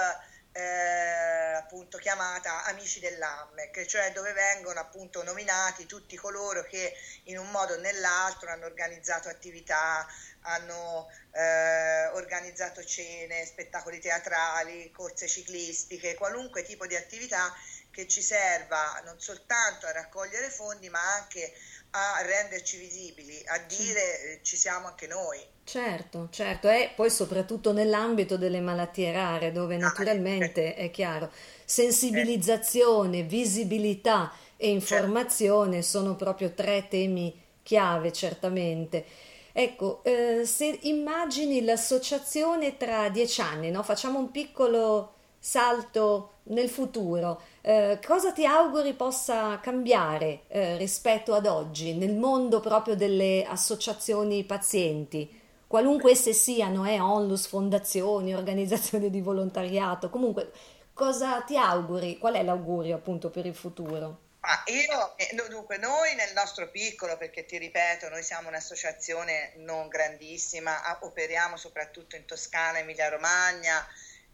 eh, 0.57 1.53
appunto 1.53 1.99
chiamata 1.99 2.65
Amici 2.65 2.99
dell'AMMEC, 2.99 3.85
cioè 3.85 4.11
dove 4.13 4.33
vengono 4.33 4.81
appunto 4.81 5.23
nominati 5.23 5.85
tutti 5.85 6.17
coloro 6.17 6.63
che 6.63 6.95
in 7.25 7.37
un 7.37 7.51
modo 7.51 7.75
o 7.75 7.79
nell'altro 7.79 8.49
hanno 8.51 8.65
organizzato 8.65 9.29
attività, 9.29 10.07
hanno 10.43 11.11
eh, 11.33 12.07
organizzato 12.15 12.83
cene, 12.85 13.45
spettacoli 13.45 14.01
teatrali, 14.01 14.91
corse 14.93 15.29
ciclistiche, 15.29 16.15
qualunque 16.15 16.63
tipo 16.63 16.87
di 16.87 16.97
attività 16.97 17.53
che 17.91 18.09
ci 18.09 18.23
serva 18.23 19.03
non 19.05 19.21
soltanto 19.21 19.87
a 19.87 19.93
raccogliere 19.93 20.49
fondi 20.49 20.89
ma 20.89 21.01
anche 21.17 21.53
a 21.91 22.23
renderci 22.23 22.79
visibili, 22.79 23.43
a 23.47 23.59
dire 23.59 24.21
eh, 24.21 24.41
ci 24.43 24.57
siamo 24.57 24.87
anche 24.87 25.07
noi. 25.07 25.56
Certo, 25.67 26.29
certo, 26.31 26.69
e 26.69 26.93
poi 26.95 27.11
soprattutto 27.11 27.73
nell'ambito 27.73 28.37
delle 28.37 28.61
malattie 28.61 29.11
rare, 29.11 29.51
dove 29.51 29.75
ah, 29.75 29.79
naturalmente 29.79 30.77
è 30.77 30.93
chiaro, 30.93 31.29
sensibilizzazione, 31.65 33.25
visibilità 33.25 34.31
e 34.57 34.71
informazione 34.71 35.83
certo. 35.83 35.99
sono 35.99 36.15
proprio 36.15 36.53
tre 36.53 36.87
temi 36.89 37.35
chiave, 37.65 38.13
certamente. 38.13 39.05
Ecco, 39.51 40.05
eh, 40.05 40.43
se 40.45 40.79
immagini 40.83 41.65
l'associazione 41.65 42.77
tra 42.77 43.09
dieci 43.09 43.41
anni, 43.41 43.73
no? 43.73 43.83
facciamo 43.83 44.21
un 44.21 44.31
piccolo 44.31 45.15
salto 45.37 46.35
nel 46.45 46.69
futuro, 46.69 47.41
eh, 47.63 47.99
cosa 48.07 48.31
ti 48.31 48.47
auguri 48.47 48.93
possa 48.93 49.59
cambiare 49.59 50.43
eh, 50.47 50.77
rispetto 50.77 51.35
ad 51.35 51.47
oggi 51.47 51.93
nel 51.95 52.15
mondo 52.15 52.61
proprio 52.61 52.95
delle 52.95 53.45
associazioni 53.45 54.45
pazienti? 54.45 55.43
Qualunque 55.67 56.13
esse 56.13 56.33
siano, 56.33 56.87
eh, 56.87 57.01
onlus, 57.01 57.47
fondazioni, 57.47 58.35
organizzazioni 58.35 59.11
di 59.11 59.21
volontariato, 59.21 60.11
comunque 60.11 60.53
cosa 60.93 61.41
ti 61.43 61.57
auguri? 61.57 62.19
Qual 62.19 62.35
è 62.35 62.43
l'augurio 62.43 62.95
appunto 62.95 63.31
per 63.31 63.47
il 63.47 63.55
futuro? 63.55 64.21
Ah, 64.41 64.63
io, 64.67 65.17
eh, 65.17 65.35
dunque, 65.49 65.77
noi 65.77 66.15
nel 66.15 66.33
nostro 66.33 66.71
piccolo, 66.71 67.17
perché 67.17 67.45
ti 67.47 67.59
ripeto, 67.59 68.09
noi 68.09 68.23
siamo 68.23 68.47
un'associazione 68.47 69.55
non 69.57 69.89
grandissima, 69.89 70.99
operiamo 71.01 71.57
soprattutto 71.57 72.15
in 72.15 72.27
Toscana, 72.27 72.79
Emilia 72.79 73.09
Romagna, 73.09 73.85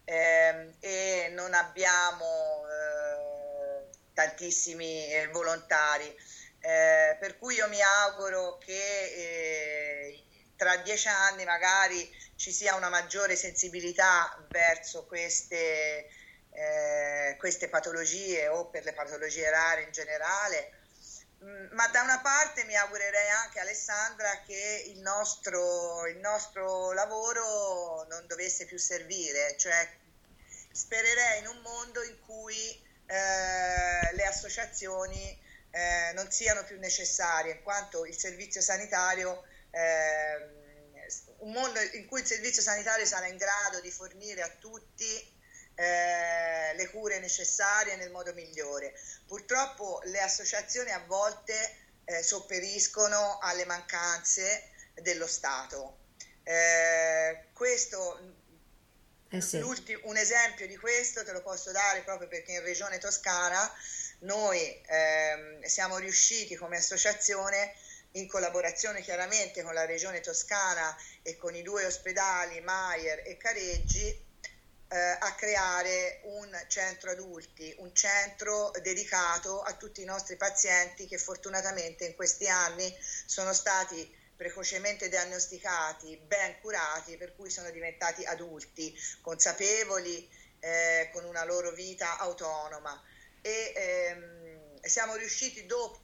eh, 0.04 0.74
e 0.80 1.30
non 1.32 1.54
abbiamo 1.54 2.26
eh, 2.66 3.86
tantissimi 4.12 5.10
eh, 5.10 5.28
volontari. 5.28 6.14
Eh, 6.60 7.16
per 7.18 7.38
cui 7.38 7.54
io 7.54 7.68
mi 7.68 7.80
auguro 7.80 8.58
che 8.58 8.72
eh, 8.72 10.21
tra 10.62 10.76
dieci 10.76 11.08
anni 11.08 11.44
magari 11.44 12.08
ci 12.36 12.52
sia 12.52 12.76
una 12.76 12.88
maggiore 12.88 13.34
sensibilità 13.34 14.32
verso 14.50 15.04
queste, 15.06 16.08
eh, 16.52 17.34
queste 17.36 17.68
patologie 17.68 18.46
o 18.46 18.66
per 18.66 18.84
le 18.84 18.92
patologie 18.92 19.50
rare 19.50 19.82
in 19.82 19.90
generale. 19.90 20.72
Mm, 21.42 21.66
ma 21.72 21.88
da 21.88 22.02
una 22.02 22.20
parte 22.20 22.62
mi 22.62 22.76
augurerei 22.76 23.28
anche 23.44 23.58
Alessandra 23.58 24.40
che 24.46 24.84
il 24.86 25.00
nostro, 25.00 26.06
il 26.06 26.18
nostro 26.18 26.92
lavoro 26.92 28.06
non 28.08 28.24
dovesse 28.28 28.64
più 28.64 28.78
servire, 28.78 29.56
cioè 29.58 29.90
spererei 30.70 31.40
in 31.40 31.48
un 31.48 31.60
mondo 31.60 32.04
in 32.04 32.20
cui 32.24 32.80
eh, 33.06 34.14
le 34.14 34.24
associazioni 34.26 35.36
eh, 35.72 36.12
non 36.14 36.30
siano 36.30 36.62
più 36.62 36.78
necessarie, 36.78 37.54
in 37.54 37.62
quanto 37.64 38.06
il 38.06 38.16
servizio 38.16 38.60
sanitario, 38.60 39.42
eh, 39.72 40.60
un 41.38 41.52
mondo 41.52 41.80
in 41.94 42.06
cui 42.06 42.20
il 42.20 42.26
servizio 42.26 42.62
sanitario 42.62 43.04
sarà 43.04 43.26
in 43.26 43.36
grado 43.36 43.80
di 43.80 43.90
fornire 43.90 44.42
a 44.42 44.48
tutti 44.48 45.40
eh, 45.74 46.74
le 46.74 46.88
cure 46.90 47.18
necessarie 47.18 47.96
nel 47.96 48.10
modo 48.10 48.32
migliore. 48.34 48.94
Purtroppo 49.26 50.00
le 50.04 50.20
associazioni 50.20 50.90
a 50.90 51.02
volte 51.06 51.76
eh, 52.04 52.22
sopperiscono 52.22 53.38
alle 53.40 53.64
mancanze 53.64 54.70
dello 54.94 55.26
Stato. 55.26 55.98
Eh, 56.44 57.46
questo, 57.52 58.36
eh 59.30 59.40
sì. 59.40 59.58
un 59.58 60.16
esempio 60.16 60.66
di 60.66 60.76
questo 60.76 61.24
te 61.24 61.32
lo 61.32 61.40
posso 61.40 61.70
dare 61.70 62.02
proprio 62.02 62.28
perché 62.28 62.52
in 62.52 62.62
Regione 62.62 62.98
Toscana 62.98 63.72
noi 64.20 64.80
ehm, 64.86 65.62
siamo 65.62 65.98
riusciti 65.98 66.56
come 66.56 66.76
associazione 66.76 67.74
in 68.12 68.28
collaborazione 68.28 69.00
chiaramente 69.00 69.62
con 69.62 69.74
la 69.74 69.84
Regione 69.84 70.20
Toscana 70.20 70.96
e 71.22 71.36
con 71.36 71.54
i 71.54 71.62
due 71.62 71.86
ospedali 71.86 72.60
Maier 72.60 73.22
e 73.24 73.36
Careggi 73.36 74.30
eh, 74.88 74.96
a 74.96 75.34
creare 75.34 76.20
un 76.24 76.50
centro 76.68 77.10
adulti, 77.10 77.74
un 77.78 77.94
centro 77.94 78.70
dedicato 78.82 79.62
a 79.62 79.72
tutti 79.74 80.02
i 80.02 80.04
nostri 80.04 80.36
pazienti 80.36 81.06
che 81.06 81.16
fortunatamente 81.16 82.04
in 82.04 82.14
questi 82.14 82.46
anni 82.46 82.94
sono 83.24 83.54
stati 83.54 84.20
precocemente 84.36 85.08
diagnosticati, 85.08 86.16
ben 86.26 86.58
curati, 86.60 87.16
per 87.16 87.34
cui 87.36 87.48
sono 87.48 87.70
diventati 87.70 88.24
adulti, 88.24 88.94
consapevoli, 89.20 90.28
eh, 90.58 91.10
con 91.12 91.24
una 91.24 91.44
loro 91.44 91.70
vita 91.72 92.18
autonoma. 92.18 93.00
E 93.40 93.72
ehm, 93.74 94.80
siamo 94.82 95.14
riusciti 95.14 95.64
dopo 95.64 96.00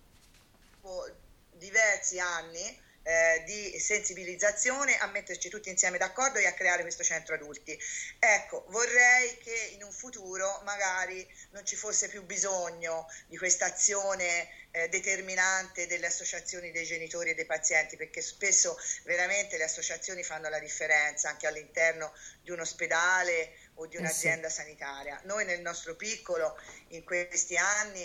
diversi 1.58 2.18
anni 2.18 2.86
eh, 3.08 3.42
di 3.46 3.78
sensibilizzazione 3.78 4.98
a 4.98 5.06
metterci 5.06 5.48
tutti 5.48 5.70
insieme 5.70 5.96
d'accordo 5.96 6.38
e 6.38 6.46
a 6.46 6.52
creare 6.52 6.82
questo 6.82 7.02
centro 7.02 7.34
adulti. 7.34 7.78
Ecco, 8.18 8.66
vorrei 8.68 9.38
che 9.38 9.70
in 9.72 9.82
un 9.82 9.92
futuro 9.92 10.60
magari 10.64 11.26
non 11.52 11.64
ci 11.64 11.74
fosse 11.74 12.08
più 12.08 12.22
bisogno 12.24 13.06
di 13.26 13.38
questa 13.38 13.64
azione 13.64 14.48
eh, 14.72 14.88
determinante 14.88 15.86
delle 15.86 16.06
associazioni 16.06 16.70
dei 16.70 16.84
genitori 16.84 17.30
e 17.30 17.34
dei 17.34 17.46
pazienti, 17.46 17.96
perché 17.96 18.20
spesso 18.20 18.78
veramente 19.04 19.56
le 19.56 19.64
associazioni 19.64 20.22
fanno 20.22 20.50
la 20.50 20.58
differenza 20.58 21.30
anche 21.30 21.46
all'interno 21.46 22.12
di 22.42 22.50
un 22.50 22.60
ospedale 22.60 23.56
o 23.76 23.86
di 23.86 23.96
un'azienda 23.96 24.48
eh 24.48 24.50
sì. 24.50 24.56
sanitaria. 24.56 25.18
Noi 25.24 25.46
nel 25.46 25.62
nostro 25.62 25.96
piccolo 25.96 26.60
in 26.88 27.02
questi 27.04 27.56
anni 27.56 28.04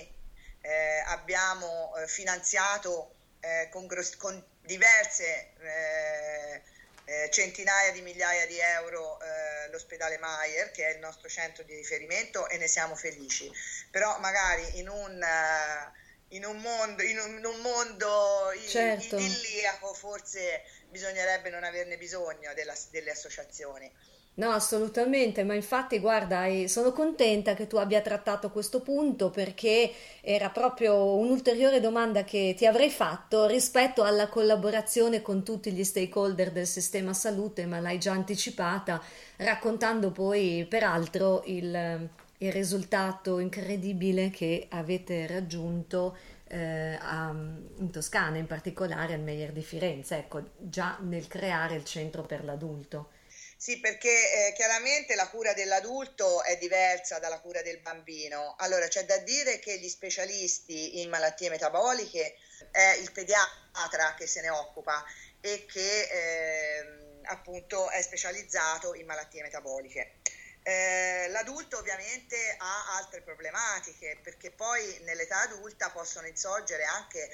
eh, 0.61 1.03
abbiamo 1.07 1.93
eh, 1.97 2.07
finanziato 2.07 3.15
eh, 3.43 3.67
con, 3.69 3.87
gros- 3.87 4.15
con 4.15 4.41
diverse 4.61 5.51
eh, 5.59 6.61
eh, 7.05 7.29
centinaia 7.29 7.91
di 7.91 8.01
migliaia 8.01 8.45
di 8.47 8.57
euro 8.59 9.19
eh, 9.19 9.69
l'ospedale 9.69 10.17
Maier, 10.17 10.71
che 10.71 10.87
è 10.87 10.93
il 10.93 10.99
nostro 10.99 11.27
centro 11.27 11.63
di 11.63 11.75
riferimento, 11.75 12.47
e 12.47 12.57
ne 12.57 12.67
siamo 12.67 12.95
felici. 12.95 13.51
Però 13.91 14.17
magari 14.19 14.79
in 14.79 14.87
un, 14.87 15.21
uh, 15.21 15.91
in 16.29 16.45
un 16.45 16.57
mondo, 16.61 17.03
in 17.03 17.19
un, 17.19 17.37
in 17.37 17.45
un 17.45 17.59
mondo 17.59 18.53
certo. 18.65 19.17
idilliaco 19.17 19.93
forse 19.93 20.63
bisognerebbe 20.89 21.49
non 21.49 21.63
averne 21.63 21.97
bisogno 21.97 22.53
della, 22.53 22.75
delle 22.91 23.11
associazioni. 23.11 23.91
No, 24.35 24.49
assolutamente, 24.49 25.43
ma 25.43 25.53
infatti 25.53 25.99
guarda, 25.99 26.45
sono 26.67 26.91
contenta 26.91 27.53
che 27.53 27.67
tu 27.67 27.75
abbia 27.75 28.01
trattato 28.01 28.49
questo 28.49 28.81
punto 28.81 29.29
perché 29.29 29.91
era 30.21 30.49
proprio 30.49 31.15
un'ulteriore 31.17 31.79
domanda 31.79 32.23
che 32.23 32.55
ti 32.57 32.65
avrei 32.65 32.89
fatto 32.89 33.45
rispetto 33.45 34.01
alla 34.01 34.29
collaborazione 34.29 35.21
con 35.21 35.43
tutti 35.43 35.71
gli 35.71 35.83
stakeholder 35.83 36.51
del 36.51 36.65
sistema 36.65 37.13
salute, 37.13 37.67
ma 37.67 37.79
l'hai 37.79 37.99
già 37.99 38.13
anticipata, 38.13 38.99
raccontando 39.37 40.09
poi 40.09 40.65
peraltro 40.67 41.43
il, 41.45 42.09
il 42.39 42.51
risultato 42.51 43.37
incredibile 43.37 44.31
che 44.31 44.65
avete 44.69 45.27
raggiunto 45.27 46.17
eh, 46.47 46.97
a, 46.99 47.29
in 47.77 47.89
Toscana, 47.91 48.37
in 48.37 48.47
particolare 48.47 49.13
al 49.13 49.21
Meyer 49.21 49.51
di 49.51 49.61
Firenze, 49.61 50.17
ecco, 50.17 50.41
già 50.57 50.97
nel 51.01 51.27
creare 51.27 51.75
il 51.75 51.83
centro 51.83 52.23
per 52.23 52.43
l'adulto. 52.43 53.09
Sì, 53.63 53.79
perché 53.79 54.49
eh, 54.49 54.51
chiaramente 54.51 55.15
la 55.15 55.29
cura 55.29 55.53
dell'adulto 55.53 56.43
è 56.43 56.57
diversa 56.57 57.19
dalla 57.19 57.39
cura 57.39 57.61
del 57.61 57.79
bambino. 57.79 58.55
Allora, 58.57 58.89
c'è 58.89 59.05
da 59.05 59.19
dire 59.19 59.59
che 59.59 59.79
gli 59.79 59.87
specialisti 59.87 60.99
in 60.99 61.07
malattie 61.07 61.49
metaboliche 61.49 62.35
è 62.71 62.97
il 62.99 63.09
pediatra 63.13 64.15
che 64.17 64.27
se 64.27 64.41
ne 64.41 64.49
occupa 64.49 65.01
e 65.39 65.63
che 65.65 66.01
eh, 66.01 67.21
appunto 67.23 67.89
è 67.89 68.01
specializzato 68.01 68.95
in 68.95 69.05
malattie 69.05 69.41
metaboliche. 69.43 70.15
Eh, 70.61 71.27
l'adulto 71.29 71.77
ovviamente 71.77 72.55
ha 72.57 72.97
altre 72.97 73.21
problematiche 73.21 74.19
perché 74.21 74.51
poi 74.51 74.99
nell'età 75.03 75.39
adulta 75.39 75.89
possono 75.89 76.27
insorgere 76.27 76.83
anche 76.83 77.29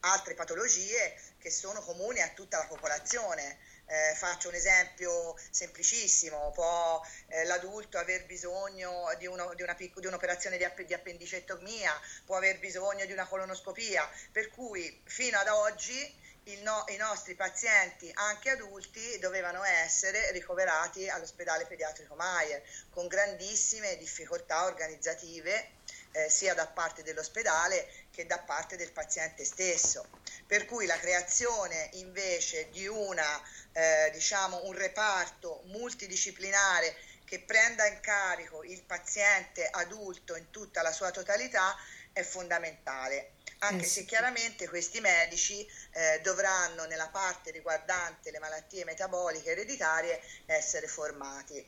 altre 0.00 0.34
patologie 0.34 1.14
che 1.38 1.50
sono 1.50 1.80
comuni 1.80 2.20
a 2.20 2.30
tutta 2.30 2.58
la 2.58 2.66
popolazione. 2.66 3.58
Eh, 3.86 4.14
faccio 4.14 4.48
un 4.48 4.54
esempio 4.54 5.36
semplicissimo, 5.50 6.50
può 6.52 7.02
eh, 7.28 7.44
l'adulto 7.44 7.98
aver 7.98 8.24
bisogno 8.24 9.14
di, 9.18 9.26
uno, 9.26 9.52
di, 9.54 9.62
una, 9.62 9.76
di 9.76 10.06
un'operazione 10.06 10.56
di, 10.56 10.64
app- 10.64 10.80
di, 10.80 10.94
appendicectomia, 10.94 11.92
può 12.24 12.36
aver 12.36 12.58
bisogno 12.58 13.04
di 13.04 13.12
una 13.12 13.26
colonoscopia, 13.26 14.08
per 14.30 14.48
cui 14.50 15.02
fino 15.04 15.38
ad 15.38 15.48
oggi 15.48 16.20
no, 16.62 16.84
i 16.88 16.96
nostri 16.96 17.34
pazienti, 17.34 18.10
anche 18.14 18.50
adulti, 18.50 19.18
dovevano 19.20 19.62
essere 19.62 20.32
ricoverati 20.32 21.08
all'ospedale 21.08 21.66
pediatrico 21.66 22.14
Maier 22.14 22.62
con 22.90 23.06
grandissime 23.06 23.96
difficoltà 23.96 24.64
organizzative 24.64 25.70
eh, 26.12 26.28
sia 26.28 26.54
da 26.54 26.66
parte 26.66 27.02
dell'ospedale 27.02 27.88
che 28.10 28.26
da 28.26 28.38
parte 28.38 28.76
del 28.76 28.92
paziente 28.92 29.44
stesso. 29.44 30.06
Per 30.46 30.66
cui 30.66 30.86
la 30.86 30.98
creazione 30.98 31.90
invece 31.94 32.68
di 32.70 32.86
una, 32.86 33.42
eh, 33.72 34.10
diciamo, 34.12 34.64
un 34.64 34.72
reparto 34.72 35.62
multidisciplinare 35.66 36.94
che 37.24 37.40
prenda 37.40 37.86
in 37.86 38.00
carico 38.00 38.62
il 38.62 38.82
paziente 38.82 39.66
adulto 39.66 40.36
in 40.36 40.50
tutta 40.50 40.82
la 40.82 40.92
sua 40.92 41.10
totalità 41.10 41.74
è 42.12 42.22
fondamentale 42.22 43.32
anche 43.62 43.84
eh 43.84 43.88
se 43.88 44.04
chiaramente 44.04 44.68
questi 44.68 45.00
medici 45.00 45.66
eh, 45.92 46.20
dovranno 46.22 46.84
nella 46.86 47.08
parte 47.08 47.50
riguardante 47.50 48.30
le 48.30 48.38
malattie 48.38 48.84
metaboliche 48.84 49.50
ereditarie 49.50 50.20
essere 50.46 50.86
formati. 50.86 51.64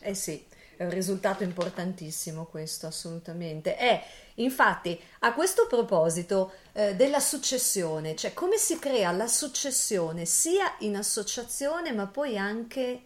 Eh 0.00 0.14
sì, 0.14 0.46
è 0.76 0.84
un 0.84 0.90
risultato 0.90 1.42
importantissimo 1.42 2.44
questo, 2.44 2.86
assolutamente. 2.86 3.78
E 3.78 4.02
infatti, 4.36 4.98
a 5.20 5.32
questo 5.32 5.66
proposito 5.66 6.52
eh, 6.72 6.94
della 6.94 7.20
successione, 7.20 8.14
cioè 8.14 8.34
come 8.34 8.58
si 8.58 8.78
crea 8.78 9.10
la 9.12 9.26
successione 9.26 10.24
sia 10.24 10.76
in 10.80 10.96
associazione 10.96 11.92
ma 11.92 12.06
poi 12.06 12.36
anche 12.36 13.02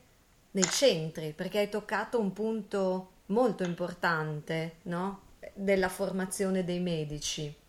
nei 0.52 0.68
centri, 0.68 1.32
perché 1.32 1.60
hai 1.60 1.68
toccato 1.68 2.18
un 2.18 2.32
punto 2.32 3.12
molto 3.26 3.62
importante, 3.62 4.78
no? 4.82 5.28
Della 5.54 5.88
formazione 5.88 6.64
dei 6.64 6.80
medici. 6.80 7.59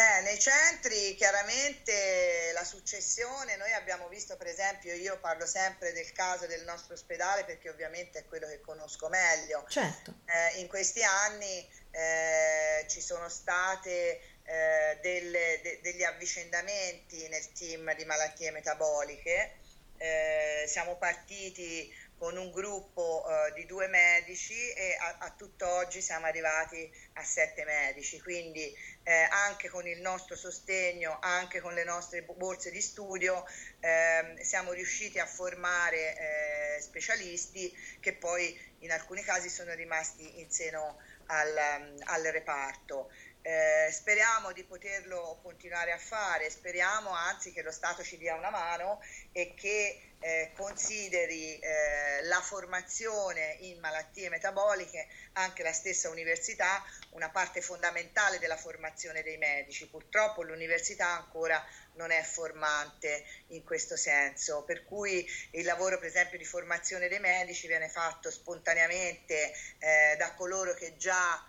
Eh, 0.00 0.22
nei 0.22 0.38
centri 0.38 1.14
chiaramente 1.14 2.52
la 2.54 2.64
successione, 2.64 3.56
noi 3.56 3.70
abbiamo 3.74 4.08
visto 4.08 4.34
per 4.38 4.46
esempio, 4.46 4.94
io 4.94 5.18
parlo 5.18 5.44
sempre 5.44 5.92
del 5.92 6.10
caso 6.12 6.46
del 6.46 6.64
nostro 6.64 6.94
ospedale 6.94 7.44
perché 7.44 7.68
ovviamente 7.68 8.20
è 8.20 8.24
quello 8.24 8.46
che 8.46 8.62
conosco 8.62 9.10
meglio. 9.10 9.62
Certo. 9.68 10.14
Eh, 10.24 10.60
in 10.60 10.68
questi 10.68 11.02
anni 11.02 11.70
eh, 11.90 12.86
ci 12.88 13.02
sono 13.02 13.28
state 13.28 14.22
eh, 14.42 14.98
delle, 15.02 15.60
de, 15.62 15.80
degli 15.82 16.02
avvicendamenti 16.02 17.28
nel 17.28 17.52
team 17.52 17.94
di 17.94 18.04
malattie 18.06 18.52
metaboliche. 18.52 19.58
Eh, 19.98 20.64
siamo 20.66 20.96
partiti 20.96 21.94
con 22.20 22.36
un 22.36 22.50
gruppo 22.50 23.24
uh, 23.24 23.54
di 23.54 23.64
due 23.64 23.86
medici 23.86 24.68
e 24.72 24.94
a, 25.00 25.16
a 25.20 25.30
tutt'oggi 25.30 26.02
siamo 26.02 26.26
arrivati 26.26 26.92
a 27.14 27.24
sette 27.24 27.64
medici, 27.64 28.20
quindi 28.20 28.70
eh, 29.10 29.26
anche 29.28 29.68
con 29.68 29.88
il 29.88 30.00
nostro 30.00 30.36
sostegno, 30.36 31.18
anche 31.20 31.60
con 31.60 31.74
le 31.74 31.82
nostre 31.82 32.22
borse 32.22 32.70
di 32.70 32.80
studio 32.80 33.44
eh, 33.80 34.36
siamo 34.40 34.70
riusciti 34.70 35.18
a 35.18 35.26
formare 35.26 36.76
eh, 36.76 36.80
specialisti 36.80 37.76
che 37.98 38.12
poi 38.12 38.56
in 38.80 38.92
alcuni 38.92 39.22
casi 39.22 39.48
sono 39.48 39.74
rimasti 39.74 40.38
in 40.38 40.48
seno 40.48 40.98
al, 41.26 41.94
al 42.04 42.22
reparto. 42.22 43.10
Eh, 43.42 43.90
speriamo 43.90 44.52
di 44.52 44.64
poterlo 44.64 45.38
continuare 45.42 45.92
a 45.92 45.98
fare, 45.98 46.50
speriamo 46.50 47.10
anzi 47.10 47.52
che 47.52 47.62
lo 47.62 47.72
Stato 47.72 48.02
ci 48.02 48.18
dia 48.18 48.34
una 48.34 48.50
mano 48.50 49.00
e 49.32 49.54
che 49.54 50.10
eh, 50.20 50.52
consideri 50.54 51.58
eh, 51.58 52.22
la 52.24 52.42
formazione 52.42 53.56
in 53.60 53.78
malattie 53.80 54.28
metaboliche, 54.28 55.08
anche 55.32 55.62
la 55.62 55.72
stessa 55.72 56.10
università, 56.10 56.84
una 57.12 57.30
parte 57.30 57.62
fondamentale 57.62 58.38
della 58.38 58.58
formazione 58.58 59.22
dei 59.22 59.38
medici. 59.38 59.88
Purtroppo 59.88 60.42
l'università 60.42 61.06
ancora 61.06 61.64
non 61.94 62.10
è 62.10 62.22
formante 62.22 63.24
in 63.48 63.64
questo 63.64 63.96
senso, 63.96 64.64
per 64.64 64.84
cui 64.84 65.26
il 65.52 65.64
lavoro 65.64 65.98
per 65.98 66.08
esempio 66.08 66.36
di 66.36 66.44
formazione 66.44 67.08
dei 67.08 67.20
medici 67.20 67.66
viene 67.66 67.88
fatto 67.88 68.30
spontaneamente 68.30 69.54
eh, 69.78 70.16
da 70.18 70.34
coloro 70.34 70.74
che 70.74 70.98
già 70.98 71.42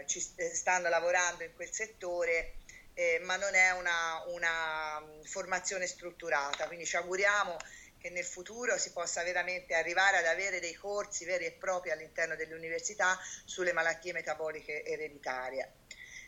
eh, 0.00 0.06
ci 0.06 0.20
stanno 0.20 0.88
lavorando 0.88 1.44
in 1.44 1.54
quel 1.54 1.72
settore 1.72 2.54
eh, 2.94 3.20
ma 3.22 3.36
non 3.36 3.54
è 3.54 3.70
una, 3.70 4.22
una 4.26 5.00
mm, 5.00 5.22
formazione 5.22 5.86
strutturata, 5.86 6.66
quindi 6.66 6.84
ci 6.84 6.96
auguriamo 6.96 7.56
che 7.98 8.10
nel 8.10 8.24
futuro 8.24 8.78
si 8.78 8.92
possa 8.92 9.22
veramente 9.22 9.74
arrivare 9.74 10.18
ad 10.18 10.26
avere 10.26 10.58
dei 10.60 10.74
corsi 10.74 11.24
veri 11.24 11.44
e 11.44 11.52
propri 11.52 11.90
all'interno 11.90 12.34
delle 12.34 12.54
università 12.54 13.18
sulle 13.44 13.72
malattie 13.72 14.12
metaboliche 14.12 14.84
ereditarie. 14.84 15.72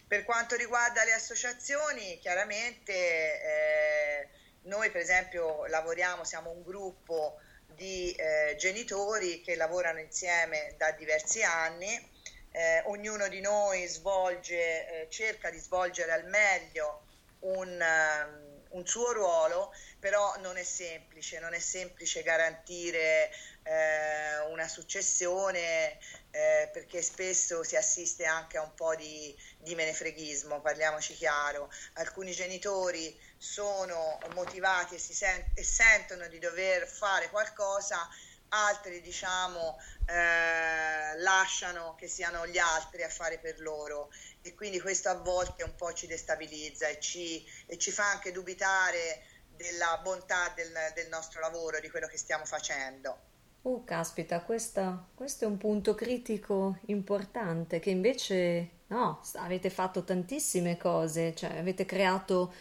Per 0.06 0.24
quanto 0.24 0.54
riguarda 0.56 1.04
le 1.04 1.12
associazioni, 1.12 2.18
chiaramente 2.18 2.92
eh, 2.92 4.28
noi 4.62 4.90
per 4.90 5.00
esempio 5.00 5.66
lavoriamo, 5.66 6.24
siamo 6.24 6.50
un 6.50 6.62
gruppo 6.62 7.38
di 7.66 8.12
eh, 8.12 8.54
genitori 8.58 9.40
che 9.40 9.56
lavorano 9.56 9.98
insieme 9.98 10.74
da 10.76 10.90
diversi 10.92 11.42
anni 11.42 12.11
eh, 12.52 12.82
ognuno 12.86 13.28
di 13.28 13.40
noi 13.40 13.86
svolge, 13.86 14.56
eh, 14.56 15.08
cerca 15.10 15.50
di 15.50 15.58
svolgere 15.58 16.12
al 16.12 16.26
meglio 16.26 17.06
un, 17.40 17.68
um, 17.68 18.62
un, 18.68 18.86
suo 18.86 19.12
ruolo, 19.12 19.72
però 19.98 20.36
non 20.38 20.56
è 20.56 20.62
semplice, 20.62 21.40
non 21.40 21.54
è 21.54 21.58
semplice 21.58 22.22
garantire 22.22 23.30
eh, 23.64 24.38
una 24.50 24.68
successione 24.68 25.98
eh, 26.30 26.70
perché 26.72 27.02
spesso 27.02 27.64
si 27.64 27.76
assiste 27.76 28.24
anche 28.24 28.58
a 28.58 28.62
un 28.62 28.74
po' 28.74 28.94
di, 28.94 29.36
di 29.58 29.74
menefreghismo, 29.74 30.60
parliamoci 30.60 31.14
chiaro. 31.14 31.70
Alcuni 31.94 32.32
genitori 32.32 33.18
sono 33.36 34.18
motivati 34.34 34.94
e, 34.94 34.98
sent- 34.98 35.58
e 35.58 35.64
sentono 35.64 36.28
di 36.28 36.38
dover 36.38 36.86
fare 36.86 37.28
qualcosa 37.28 38.08
altri 38.52 39.00
diciamo 39.00 39.78
eh, 40.06 41.18
lasciano 41.18 41.94
che 41.96 42.06
siano 42.06 42.46
gli 42.46 42.58
altri 42.58 43.02
a 43.02 43.08
fare 43.08 43.38
per 43.38 43.60
loro 43.60 44.10
e 44.42 44.54
quindi 44.54 44.80
questo 44.80 45.08
a 45.08 45.14
volte 45.14 45.62
un 45.62 45.74
po' 45.74 45.92
ci 45.92 46.06
destabilizza 46.06 46.88
e 46.88 47.00
ci, 47.00 47.44
e 47.66 47.78
ci 47.78 47.90
fa 47.90 48.10
anche 48.10 48.32
dubitare 48.32 49.24
della 49.56 50.00
bontà 50.02 50.52
del, 50.54 50.72
del, 50.94 51.08
nostro 51.08 51.40
lavoro, 51.40 51.78
di 51.78 51.88
quello 51.88 52.06
che 52.08 52.16
stiamo 52.16 52.44
facendo. 52.44 53.30
Oh, 53.62 53.84
caspita, 53.84 54.40
questa, 54.40 55.06
questo 55.14 55.44
è 55.44 55.46
un 55.46 55.56
punto 55.56 55.94
critico 55.94 56.78
importante 56.86 57.78
che 57.78 57.90
invece 57.90 58.70
no, 58.88 59.20
avete 59.34 59.70
fatto 59.70 60.02
tantissime 60.02 60.76
cose, 60.76 61.34
cioè 61.34 61.58
avete 61.58 61.84
creato 61.84 62.52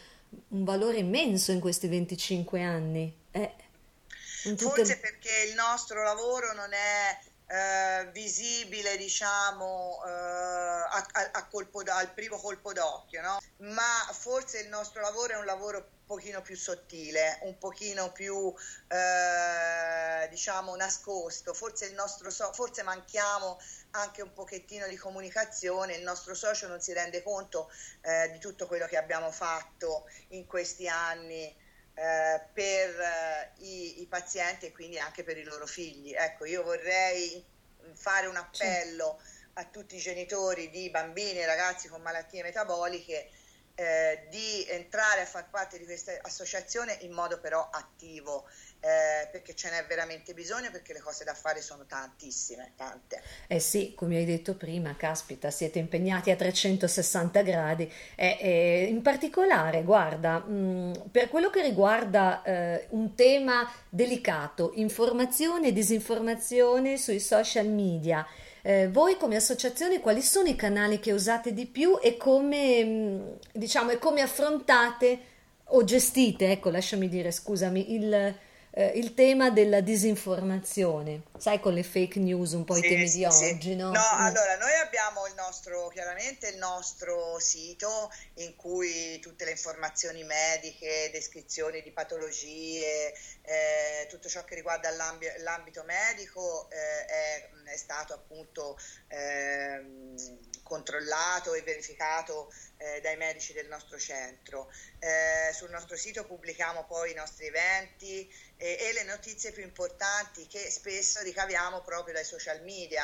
un 0.50 0.64
valore 0.64 0.98
immenso 0.98 1.52
in 1.52 1.60
questi 1.60 1.88
25 1.88 2.62
anni. 2.62 3.18
Eh, 3.32 3.54
Forse 4.58 4.98
perché 4.98 5.48
il 5.48 5.54
nostro 5.54 6.02
lavoro 6.04 6.54
non 6.54 6.74
è 6.74 7.20
eh, 7.52 8.10
visibile, 8.12 8.96
diciamo, 8.98 10.02
eh, 10.06 10.10
a, 10.10 11.08
a 11.34 11.48
colpo, 11.48 11.84
al 11.86 12.14
primo 12.14 12.38
colpo 12.38 12.72
d'occhio, 12.72 13.22
no? 13.22 13.40
ma 13.58 14.10
forse 14.14 14.60
il 14.60 14.70
nostro 14.70 15.02
lavoro 15.02 15.34
è 15.34 15.38
un 15.38 15.46
lavoro 15.46 15.78
un 15.78 16.06
pochino 16.06 16.42
più 16.42 16.56
sottile, 16.56 17.40
un 17.42 17.58
pochino 17.58 18.12
più, 18.14 18.54
eh, 18.88 20.28
diciamo, 20.30 20.76
nascosto, 20.76 21.54
forse, 21.54 21.88
il 21.88 21.94
nostro 21.94 22.30
so- 22.30 22.54
forse 22.54 22.84
manchiamo 22.84 23.60
anche 23.92 24.22
un 24.22 24.32
pochettino 24.32 24.88
di 24.88 24.96
comunicazione, 24.96 25.96
il 25.96 26.04
nostro 26.04 26.34
socio 26.34 26.68
non 26.68 26.80
si 26.80 26.94
rende 26.94 27.22
conto 27.22 27.70
eh, 28.02 28.30
di 28.32 28.40
tutto 28.40 28.66
quello 28.66 28.88
che 28.88 28.98
abbiamo 28.98 29.30
fatto 29.30 30.06
in 30.30 30.46
questi 30.46 30.88
anni 30.88 31.54
eh, 31.94 32.42
per 32.54 33.00
eh, 33.00 33.52
i, 33.58 34.02
i, 34.02 34.06
pazienti 34.08 34.68
e 34.68 34.72
quindi 34.72 34.98
anche 34.98 35.24
per 35.24 35.38
i 35.38 35.44
loro 35.44 35.66
figli. 35.66 36.14
Ecco, 36.14 36.46
io 36.46 36.64
vorrei 36.64 37.44
fare 37.94 38.28
un 38.28 38.36
appello 38.36 39.20
a 39.54 39.66
tutti 39.66 39.96
i 39.96 40.00
genitori 40.00 40.70
di 40.70 40.90
bambini 40.90 41.40
e 41.40 41.46
ragazzi 41.46 41.88
con 41.88 42.02
malattie 42.02 42.44
metaboliche 42.44 43.30
eh, 43.82 44.28
di 44.30 44.64
entrare 44.70 45.22
a 45.22 45.26
far 45.26 45.50
parte 45.50 45.80
di 45.80 45.86
questa 45.86 46.12
associazione 46.22 46.98
in 47.02 47.12
modo 47.12 47.40
però 47.40 47.68
attivo 47.72 48.46
eh, 48.80 49.28
perché 49.32 49.56
ce 49.56 49.70
n'è 49.70 49.86
veramente 49.88 50.34
bisogno, 50.34 50.70
perché 50.72 50.94
le 50.94 51.00
cose 51.00 51.24
da 51.24 51.34
fare 51.34 51.62
sono 51.62 51.86
tantissime, 51.86 52.74
tante. 52.76 53.22
Eh 53.48 53.60
sì, 53.60 53.94
come 53.96 54.18
hai 54.18 54.26
detto 54.26 54.56
prima, 54.56 54.96
caspita, 54.96 55.52
siete 55.52 55.80
impegnati 55.80 56.32
a 56.32 56.36
360 56.36 57.42
gradi 57.42 57.92
e, 58.16 58.38
e 58.40 58.84
in 58.90 59.02
particolare, 59.02 59.84
guarda, 59.84 60.40
mh, 60.40 60.54
mm, 60.54 60.94
per 61.12 61.30
quello 61.30 61.50
che 61.50 61.62
riguarda 61.62 62.44
eh, 62.44 62.88
un 62.90 63.16
tema 63.16 63.72
delicato, 63.90 64.72
informazione 64.76 65.68
e 65.68 65.74
disinformazione 65.74 66.98
sui 66.98 67.20
social 67.20 67.68
media, 67.68 68.26
eh, 68.62 68.90
voi 68.90 69.18
come 69.18 69.36
associazione 69.36 70.00
quali 70.00 70.22
sono 70.22 70.48
i 70.48 70.56
canali 70.56 71.00
che 71.00 71.12
usate 71.12 71.54
di 71.54 71.66
più 71.66 72.00
e 72.02 72.18
come, 72.18 72.84
mm, 72.84 73.22
diciamo, 73.54 73.92
e 73.92 73.98
come 73.98 74.22
affrontate 74.22 75.20
o 75.74 75.84
gestite, 75.84 76.52
ecco, 76.52 76.70
lasciami 76.70 77.08
dire, 77.08 77.32
scusami, 77.32 77.94
il 77.94 78.36
eh, 78.74 78.88
il 78.96 79.14
tema 79.14 79.50
della 79.50 79.82
disinformazione, 79.82 81.24
sai 81.38 81.60
con 81.60 81.74
le 81.74 81.84
fake 81.84 82.20
news, 82.20 82.54
un 82.54 82.64
po' 82.64 82.76
sì, 82.76 82.86
i 82.86 82.90
temi 82.90 83.08
sì, 83.08 83.18
di 83.18 83.32
sì. 83.32 83.44
oggi, 83.46 83.76
no? 83.76 83.92
No, 83.92 84.00
mm. 84.00 84.22
allora 84.22 84.58
noi 84.58 84.74
abbiamo 84.82 85.28
il 85.28 85.34
nostro, 85.36 85.90
chiaramente 85.90 86.48
il 86.48 86.58
nostro 86.58 87.38
sito 87.40 88.10
in 88.36 88.56
cui 88.56 89.20
tutte 89.20 89.44
le 89.44 89.52
informazioni 89.52 90.24
mediche, 90.24 91.10
descrizioni 91.12 91.82
di 91.82 91.92
patologie, 91.92 93.14
eh, 93.42 94.08
tutto 94.10 94.30
ciò 94.30 94.46
che 94.46 94.56
riguarda 94.56 94.90
l'ambi- 94.92 95.34
l'ambito 95.40 95.84
medico 95.84 96.70
eh, 96.70 97.06
è, 97.06 97.50
è, 97.66 97.78
stato 97.78 98.14
appunto 98.14 98.78
ehm, 99.08 100.16
controllato 100.72 101.54
e 101.54 101.64
verificato 101.64 102.50
eh, 102.78 103.02
dai 103.02 103.18
medici 103.18 103.52
del 103.52 103.68
nostro 103.68 104.00
centro. 104.00 104.72
Eh, 105.00 105.52
sul 105.54 105.70
nostro 105.70 105.98
sito 105.98 106.26
pubblichiamo 106.26 106.86
poi 106.86 107.12
i 107.12 107.14
nostri 107.14 107.48
eventi 107.48 108.26
e, 108.56 108.78
e, 108.80 108.94
le 108.94 109.04
notizie 109.04 109.52
più 109.52 109.64
importanti 109.64 110.48
che 110.48 110.70
spesso 110.70 111.22
ricaviamo 111.24 111.82
proprio 111.82 112.14
dai 112.14 112.24
social 112.24 112.62
media. 112.64 113.04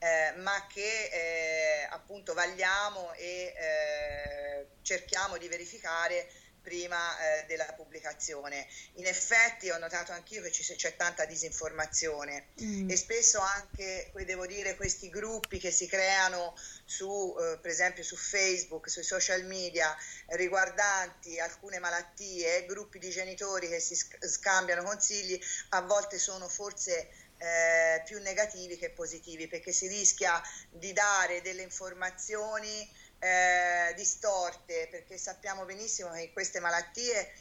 Eh, 0.00 0.32
ma 0.36 0.64
che 0.72 1.08
eh, 1.10 1.88
appunto 1.90 2.32
vagliamo 2.32 3.14
e 3.14 3.52
eh, 3.56 4.66
cerchiamo 4.82 5.38
di 5.38 5.48
verificare 5.48 6.30
prima 6.68 7.18
eh, 7.18 7.46
della 7.46 7.64
pubblicazione. 7.74 8.66
In 8.96 9.06
effetti 9.06 9.70
ho 9.70 9.78
notato 9.78 10.12
anch'io 10.12 10.42
che 10.42 10.52
ci, 10.52 10.62
c'è 10.62 10.96
tanta 10.96 11.24
disinformazione 11.24 12.48
mm. 12.62 12.90
e 12.90 12.96
spesso 12.96 13.40
anche, 13.40 14.12
devo 14.26 14.46
dire, 14.46 14.76
questi 14.76 15.08
gruppi 15.08 15.58
che 15.58 15.70
si 15.70 15.86
creano 15.86 16.54
su, 16.84 17.34
eh, 17.40 17.58
per 17.58 17.70
esempio 17.70 18.04
su 18.04 18.16
Facebook, 18.16 18.90
sui 18.90 19.02
social 19.02 19.44
media, 19.46 19.96
riguardanti 20.26 21.40
alcune 21.40 21.78
malattie, 21.78 22.66
gruppi 22.66 22.98
di 22.98 23.08
genitori 23.08 23.68
che 23.68 23.80
si 23.80 23.94
scambiano 23.94 24.82
consigli, 24.82 25.40
a 25.70 25.80
volte 25.80 26.18
sono 26.18 26.48
forse 26.48 27.08
eh, 27.38 28.02
più 28.04 28.20
negativi 28.20 28.76
che 28.76 28.90
positivi 28.90 29.46
perché 29.46 29.72
si 29.72 29.86
rischia 29.86 30.42
di 30.70 30.92
dare 30.92 31.40
delle 31.40 31.62
informazioni 31.62 32.86
eh, 33.18 33.92
distorte 33.94 34.88
perché 34.90 35.18
sappiamo 35.18 35.64
benissimo 35.64 36.10
che 36.12 36.22
in 36.22 36.32
queste 36.32 36.60
malattie 36.60 37.32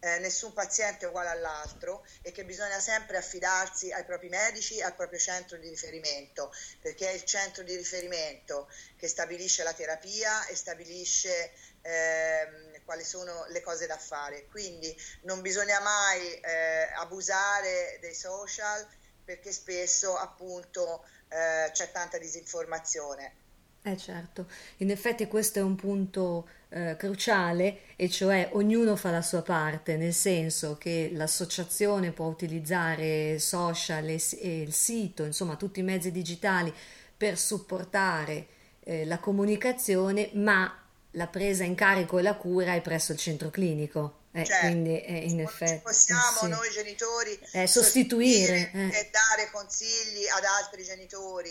eh, 0.00 0.18
nessun 0.18 0.52
paziente 0.52 1.04
è 1.04 1.08
uguale 1.08 1.28
all'altro 1.28 2.04
e 2.22 2.32
che 2.32 2.44
bisogna 2.44 2.80
sempre 2.80 3.18
affidarsi 3.18 3.92
ai 3.92 4.04
propri 4.04 4.28
medici 4.28 4.80
al 4.80 4.94
proprio 4.94 5.18
centro 5.18 5.58
di 5.58 5.68
riferimento, 5.68 6.52
perché 6.80 7.10
è 7.10 7.12
il 7.12 7.24
centro 7.24 7.62
di 7.62 7.76
riferimento 7.76 8.68
che 8.96 9.08
stabilisce 9.08 9.62
la 9.62 9.74
terapia 9.74 10.46
e 10.46 10.56
stabilisce 10.56 11.52
eh, 11.82 12.80
quali 12.84 13.04
sono 13.04 13.44
le 13.48 13.60
cose 13.60 13.86
da 13.86 13.98
fare. 13.98 14.46
Quindi 14.46 14.96
non 15.22 15.42
bisogna 15.42 15.80
mai 15.80 16.40
eh, 16.40 16.90
abusare 16.94 17.98
dei 18.00 18.14
social 18.14 18.86
perché 19.22 19.52
spesso 19.52 20.16
appunto 20.16 21.04
eh, 21.28 21.70
c'è 21.72 21.92
tanta 21.92 22.16
disinformazione. 22.18 23.48
Eh 23.82 23.96
certo, 23.96 24.46
in 24.78 24.90
effetti 24.90 25.26
questo 25.26 25.58
è 25.58 25.62
un 25.62 25.74
punto 25.74 26.46
eh, 26.68 26.96
cruciale 26.98 27.80
e 27.96 28.10
cioè 28.10 28.50
ognuno 28.52 28.94
fa 28.94 29.10
la 29.10 29.22
sua 29.22 29.40
parte, 29.40 29.96
nel 29.96 30.12
senso 30.12 30.76
che 30.76 31.10
l'associazione 31.14 32.12
può 32.12 32.26
utilizzare 32.26 33.38
social 33.38 34.06
e, 34.08 34.22
e 34.40 34.60
il 34.60 34.74
sito, 34.74 35.24
insomma 35.24 35.56
tutti 35.56 35.80
i 35.80 35.82
mezzi 35.82 36.12
digitali 36.12 36.72
per 37.16 37.38
supportare 37.38 38.46
eh, 38.80 39.06
la 39.06 39.18
comunicazione, 39.18 40.28
ma 40.34 40.72
la 41.12 41.26
presa 41.26 41.64
in 41.64 41.74
carico 41.74 42.18
e 42.18 42.22
la 42.22 42.34
cura 42.34 42.74
è 42.74 42.82
presso 42.82 43.12
il 43.12 43.18
centro 43.18 43.48
clinico. 43.50 44.18
Eh, 44.32 44.44
certo. 44.44 44.66
quindi 44.66 45.00
eh, 45.00 45.24
in 45.24 45.40
effetti 45.40 45.80
possiamo 45.82 46.38
sì. 46.42 46.48
noi 46.48 46.70
genitori 46.70 47.36
eh, 47.50 47.66
sostituire, 47.66 48.70
eh. 48.72 48.86
e 48.86 49.10
dare 49.10 49.50
consigli 49.50 50.24
ad 50.28 50.44
altri 50.44 50.84
genitori 50.84 51.50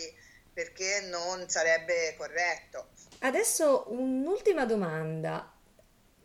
perché 0.52 1.06
non 1.08 1.48
sarebbe 1.48 2.14
corretto. 2.16 2.88
Adesso 3.20 3.86
un'ultima 3.88 4.64
domanda 4.64 5.52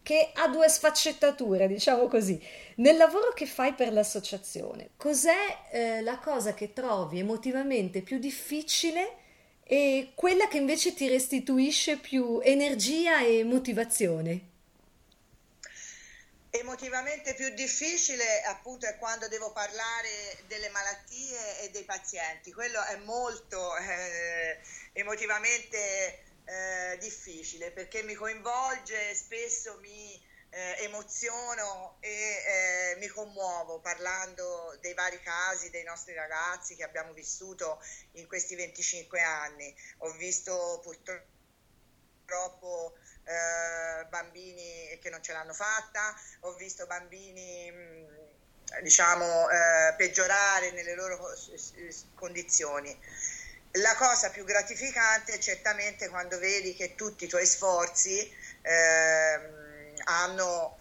che 0.06 0.30
ha 0.34 0.48
due 0.48 0.70
sfaccettature, 0.70 1.68
diciamo 1.68 2.08
così. 2.08 2.40
Nel 2.76 2.96
lavoro 2.96 3.34
che 3.34 3.48
fai 3.48 3.74
per 3.74 3.92
l'associazione, 3.92 4.92
cos'è 4.98 5.58
eh, 5.72 6.02
la 6.02 6.20
cosa 6.20 6.54
che 6.54 6.74
trovi 6.74 7.20
emotivamente 7.20 8.02
più 8.02 8.20
difficile 8.20 9.18
e 9.64 10.12
quella 10.14 10.48
che 10.48 10.58
invece 10.58 10.94
ti 10.94 11.08
restituisce 11.08 11.98
più 11.98 12.40
energia 12.44 13.22
e 13.22 13.44
motivazione? 13.44 14.54
Emotivamente 16.58 17.34
più 17.34 17.50
difficile 17.50 18.42
appunto 18.44 18.86
è 18.86 18.98
quando 18.98 19.28
devo 19.28 19.52
parlare 19.52 20.38
delle 20.48 20.70
malattie 20.70 21.60
e 21.60 21.70
dei 21.70 21.84
pazienti, 21.84 22.54
quello 22.54 22.82
è 22.82 22.96
molto 22.96 23.76
eh, 23.76 24.62
emotivamente 24.94 26.24
eh, 26.46 26.98
difficile 26.98 27.72
perché 27.72 28.04
mi 28.04 28.14
coinvolge, 28.14 29.14
spesso 29.16 29.78
mi 29.82 30.18
eh, 30.50 30.78
emoziono 30.84 31.98
e 32.00 32.10
eh, 32.10 32.96
mi 33.00 33.08
commuovo 33.08 33.82
parlando 33.82 34.78
dei 34.80 34.94
vari 34.94 35.20
casi 35.20 35.70
dei 35.72 35.84
nostri 35.84 36.14
ragazzi 36.14 36.78
che 36.78 36.84
abbiamo 36.84 37.12
vissuto 37.12 37.82
in 38.14 38.28
questi 38.28 38.56
25 38.56 39.22
anni. 39.22 39.76
Ho 39.98 40.12
visto 40.12 40.80
purtroppo 40.82 42.94
eh, 43.26 44.06
bambini 44.06 44.98
che 45.02 45.10
non 45.10 45.22
ce 45.22 45.34
l'hanno 45.34 45.54
fatta, 45.54 46.16
ho 46.42 46.54
visto 46.54 46.86
bambini 46.86 47.72
mm, 47.72 48.06
diciamo 48.82 49.50
eh, 49.50 49.94
peggiorare 49.98 50.72
nelle 50.72 50.96
loro 50.96 51.20
condizioni. 52.16 52.98
La 53.74 53.96
cosa 53.96 54.30
più 54.30 54.46
gratificante 54.46 55.34
è 55.34 55.38
certamente 55.38 56.08
quando 56.08 56.40
vedi 56.40 56.74
che 56.76 56.96
tutti 56.96 57.26
i 57.26 57.28
tuoi 57.28 57.46
sforzi 57.46 58.34
eh, 58.62 59.54
hanno 60.06 60.78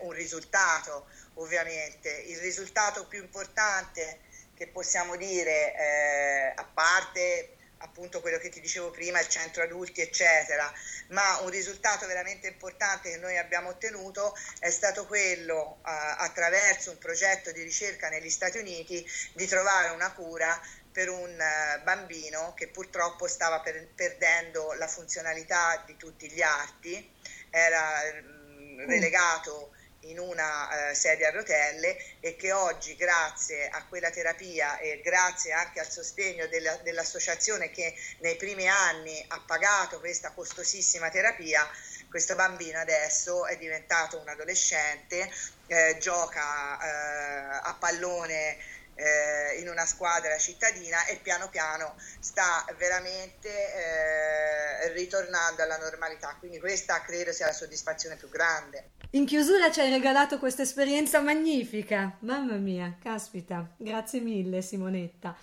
un 0.00 0.12
risultato, 0.12 1.08
ovviamente. 1.34 2.08
Il 2.10 2.38
risultato 2.38 3.06
più 3.06 3.20
importante 3.20 4.20
che 4.54 4.66
possiamo 4.66 5.16
dire, 5.16 5.74
eh, 5.74 6.52
a 6.56 6.64
parte 6.64 7.57
appunto 7.78 8.20
quello 8.20 8.38
che 8.38 8.48
ti 8.48 8.60
dicevo 8.60 8.90
prima, 8.90 9.20
il 9.20 9.28
centro 9.28 9.62
adulti, 9.62 10.00
eccetera, 10.00 10.72
ma 11.08 11.40
un 11.40 11.50
risultato 11.50 12.06
veramente 12.06 12.46
importante 12.48 13.10
che 13.10 13.16
noi 13.18 13.36
abbiamo 13.36 13.70
ottenuto 13.70 14.36
è 14.58 14.70
stato 14.70 15.06
quello, 15.06 15.78
eh, 15.78 15.90
attraverso 16.18 16.90
un 16.90 16.98
progetto 16.98 17.52
di 17.52 17.62
ricerca 17.62 18.08
negli 18.08 18.30
Stati 18.30 18.58
Uniti, 18.58 19.06
di 19.34 19.46
trovare 19.46 19.90
una 19.90 20.12
cura 20.12 20.60
per 20.90 21.10
un 21.10 21.30
uh, 21.30 21.82
bambino 21.84 22.54
che 22.54 22.66
purtroppo 22.66 23.28
stava 23.28 23.60
per, 23.60 23.86
perdendo 23.94 24.72
la 24.72 24.88
funzionalità 24.88 25.82
di 25.86 25.96
tutti 25.96 26.28
gli 26.28 26.42
arti, 26.42 27.14
era 27.50 28.00
mh, 28.22 28.82
mm, 28.82 28.86
relegato 28.88 29.74
in 30.08 30.18
una 30.18 30.90
uh, 30.90 30.94
sedia 30.94 31.28
a 31.28 31.32
rotelle 31.32 31.96
e 32.20 32.36
che 32.36 32.52
oggi 32.52 32.96
grazie 32.96 33.68
a 33.68 33.84
quella 33.86 34.10
terapia 34.10 34.78
e 34.78 35.00
grazie 35.02 35.52
anche 35.52 35.80
al 35.80 35.90
sostegno 35.90 36.46
della, 36.46 36.76
dell'associazizione 36.82 37.70
che 37.70 37.94
nei 38.20 38.36
primi 38.36 38.68
anni 38.68 39.24
ha 39.28 39.42
pagato 39.46 40.00
questa 40.00 40.32
costosissima 40.32 41.08
terapia, 41.10 41.68
questo 42.08 42.34
bambino 42.34 42.78
adesso 42.78 43.46
è 43.46 43.56
diventato 43.56 44.18
un 44.18 44.28
adolescente, 44.28 45.30
eh, 45.66 45.96
gioca 45.98 46.78
eh, 46.80 47.60
a 47.62 47.76
pallone 47.78 48.56
eh, 48.98 49.60
in 49.60 49.68
una 49.68 49.86
squadra 49.86 50.36
cittadina 50.38 51.06
e 51.06 51.20
piano 51.22 51.48
piano 51.48 51.94
sta 52.18 52.64
veramente 52.76 53.48
eh, 53.48 54.92
ritornando 54.92 55.62
alla 55.62 55.78
normalità. 55.78 56.34
Quindi 56.38 56.58
questa 56.58 57.00
credo 57.02 57.32
sia 57.32 57.46
la 57.46 57.52
soddisfazione 57.52 58.16
più 58.16 58.28
grande. 58.28 58.90
In 59.10 59.24
chiusura 59.24 59.70
ci 59.70 59.80
hai 59.80 59.90
regalato 59.90 60.38
questa 60.38 60.62
esperienza 60.62 61.20
magnifica, 61.20 62.16
mamma 62.20 62.56
mia, 62.56 62.98
caspita, 63.00 63.72
grazie 63.76 64.20
mille 64.20 64.60
Simonetta. 64.62 65.36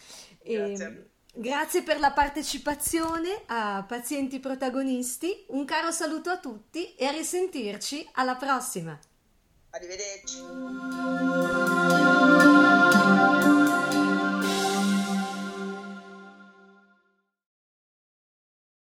E, 0.44 1.14
Grazie 1.38 1.84
per 1.84 2.00
la 2.00 2.12
partecipazione 2.12 3.42
a 3.48 3.84
Pazienti 3.86 4.40
Protagonisti, 4.40 5.44
un 5.50 5.66
caro 5.66 5.92
saluto 5.92 6.30
a 6.30 6.38
tutti 6.38 6.96
e 6.96 7.08
a 7.08 7.12
risentirci 7.12 8.08
alla 8.14 8.36
prossima. 8.36 8.98
Arrivederci. 9.72 10.38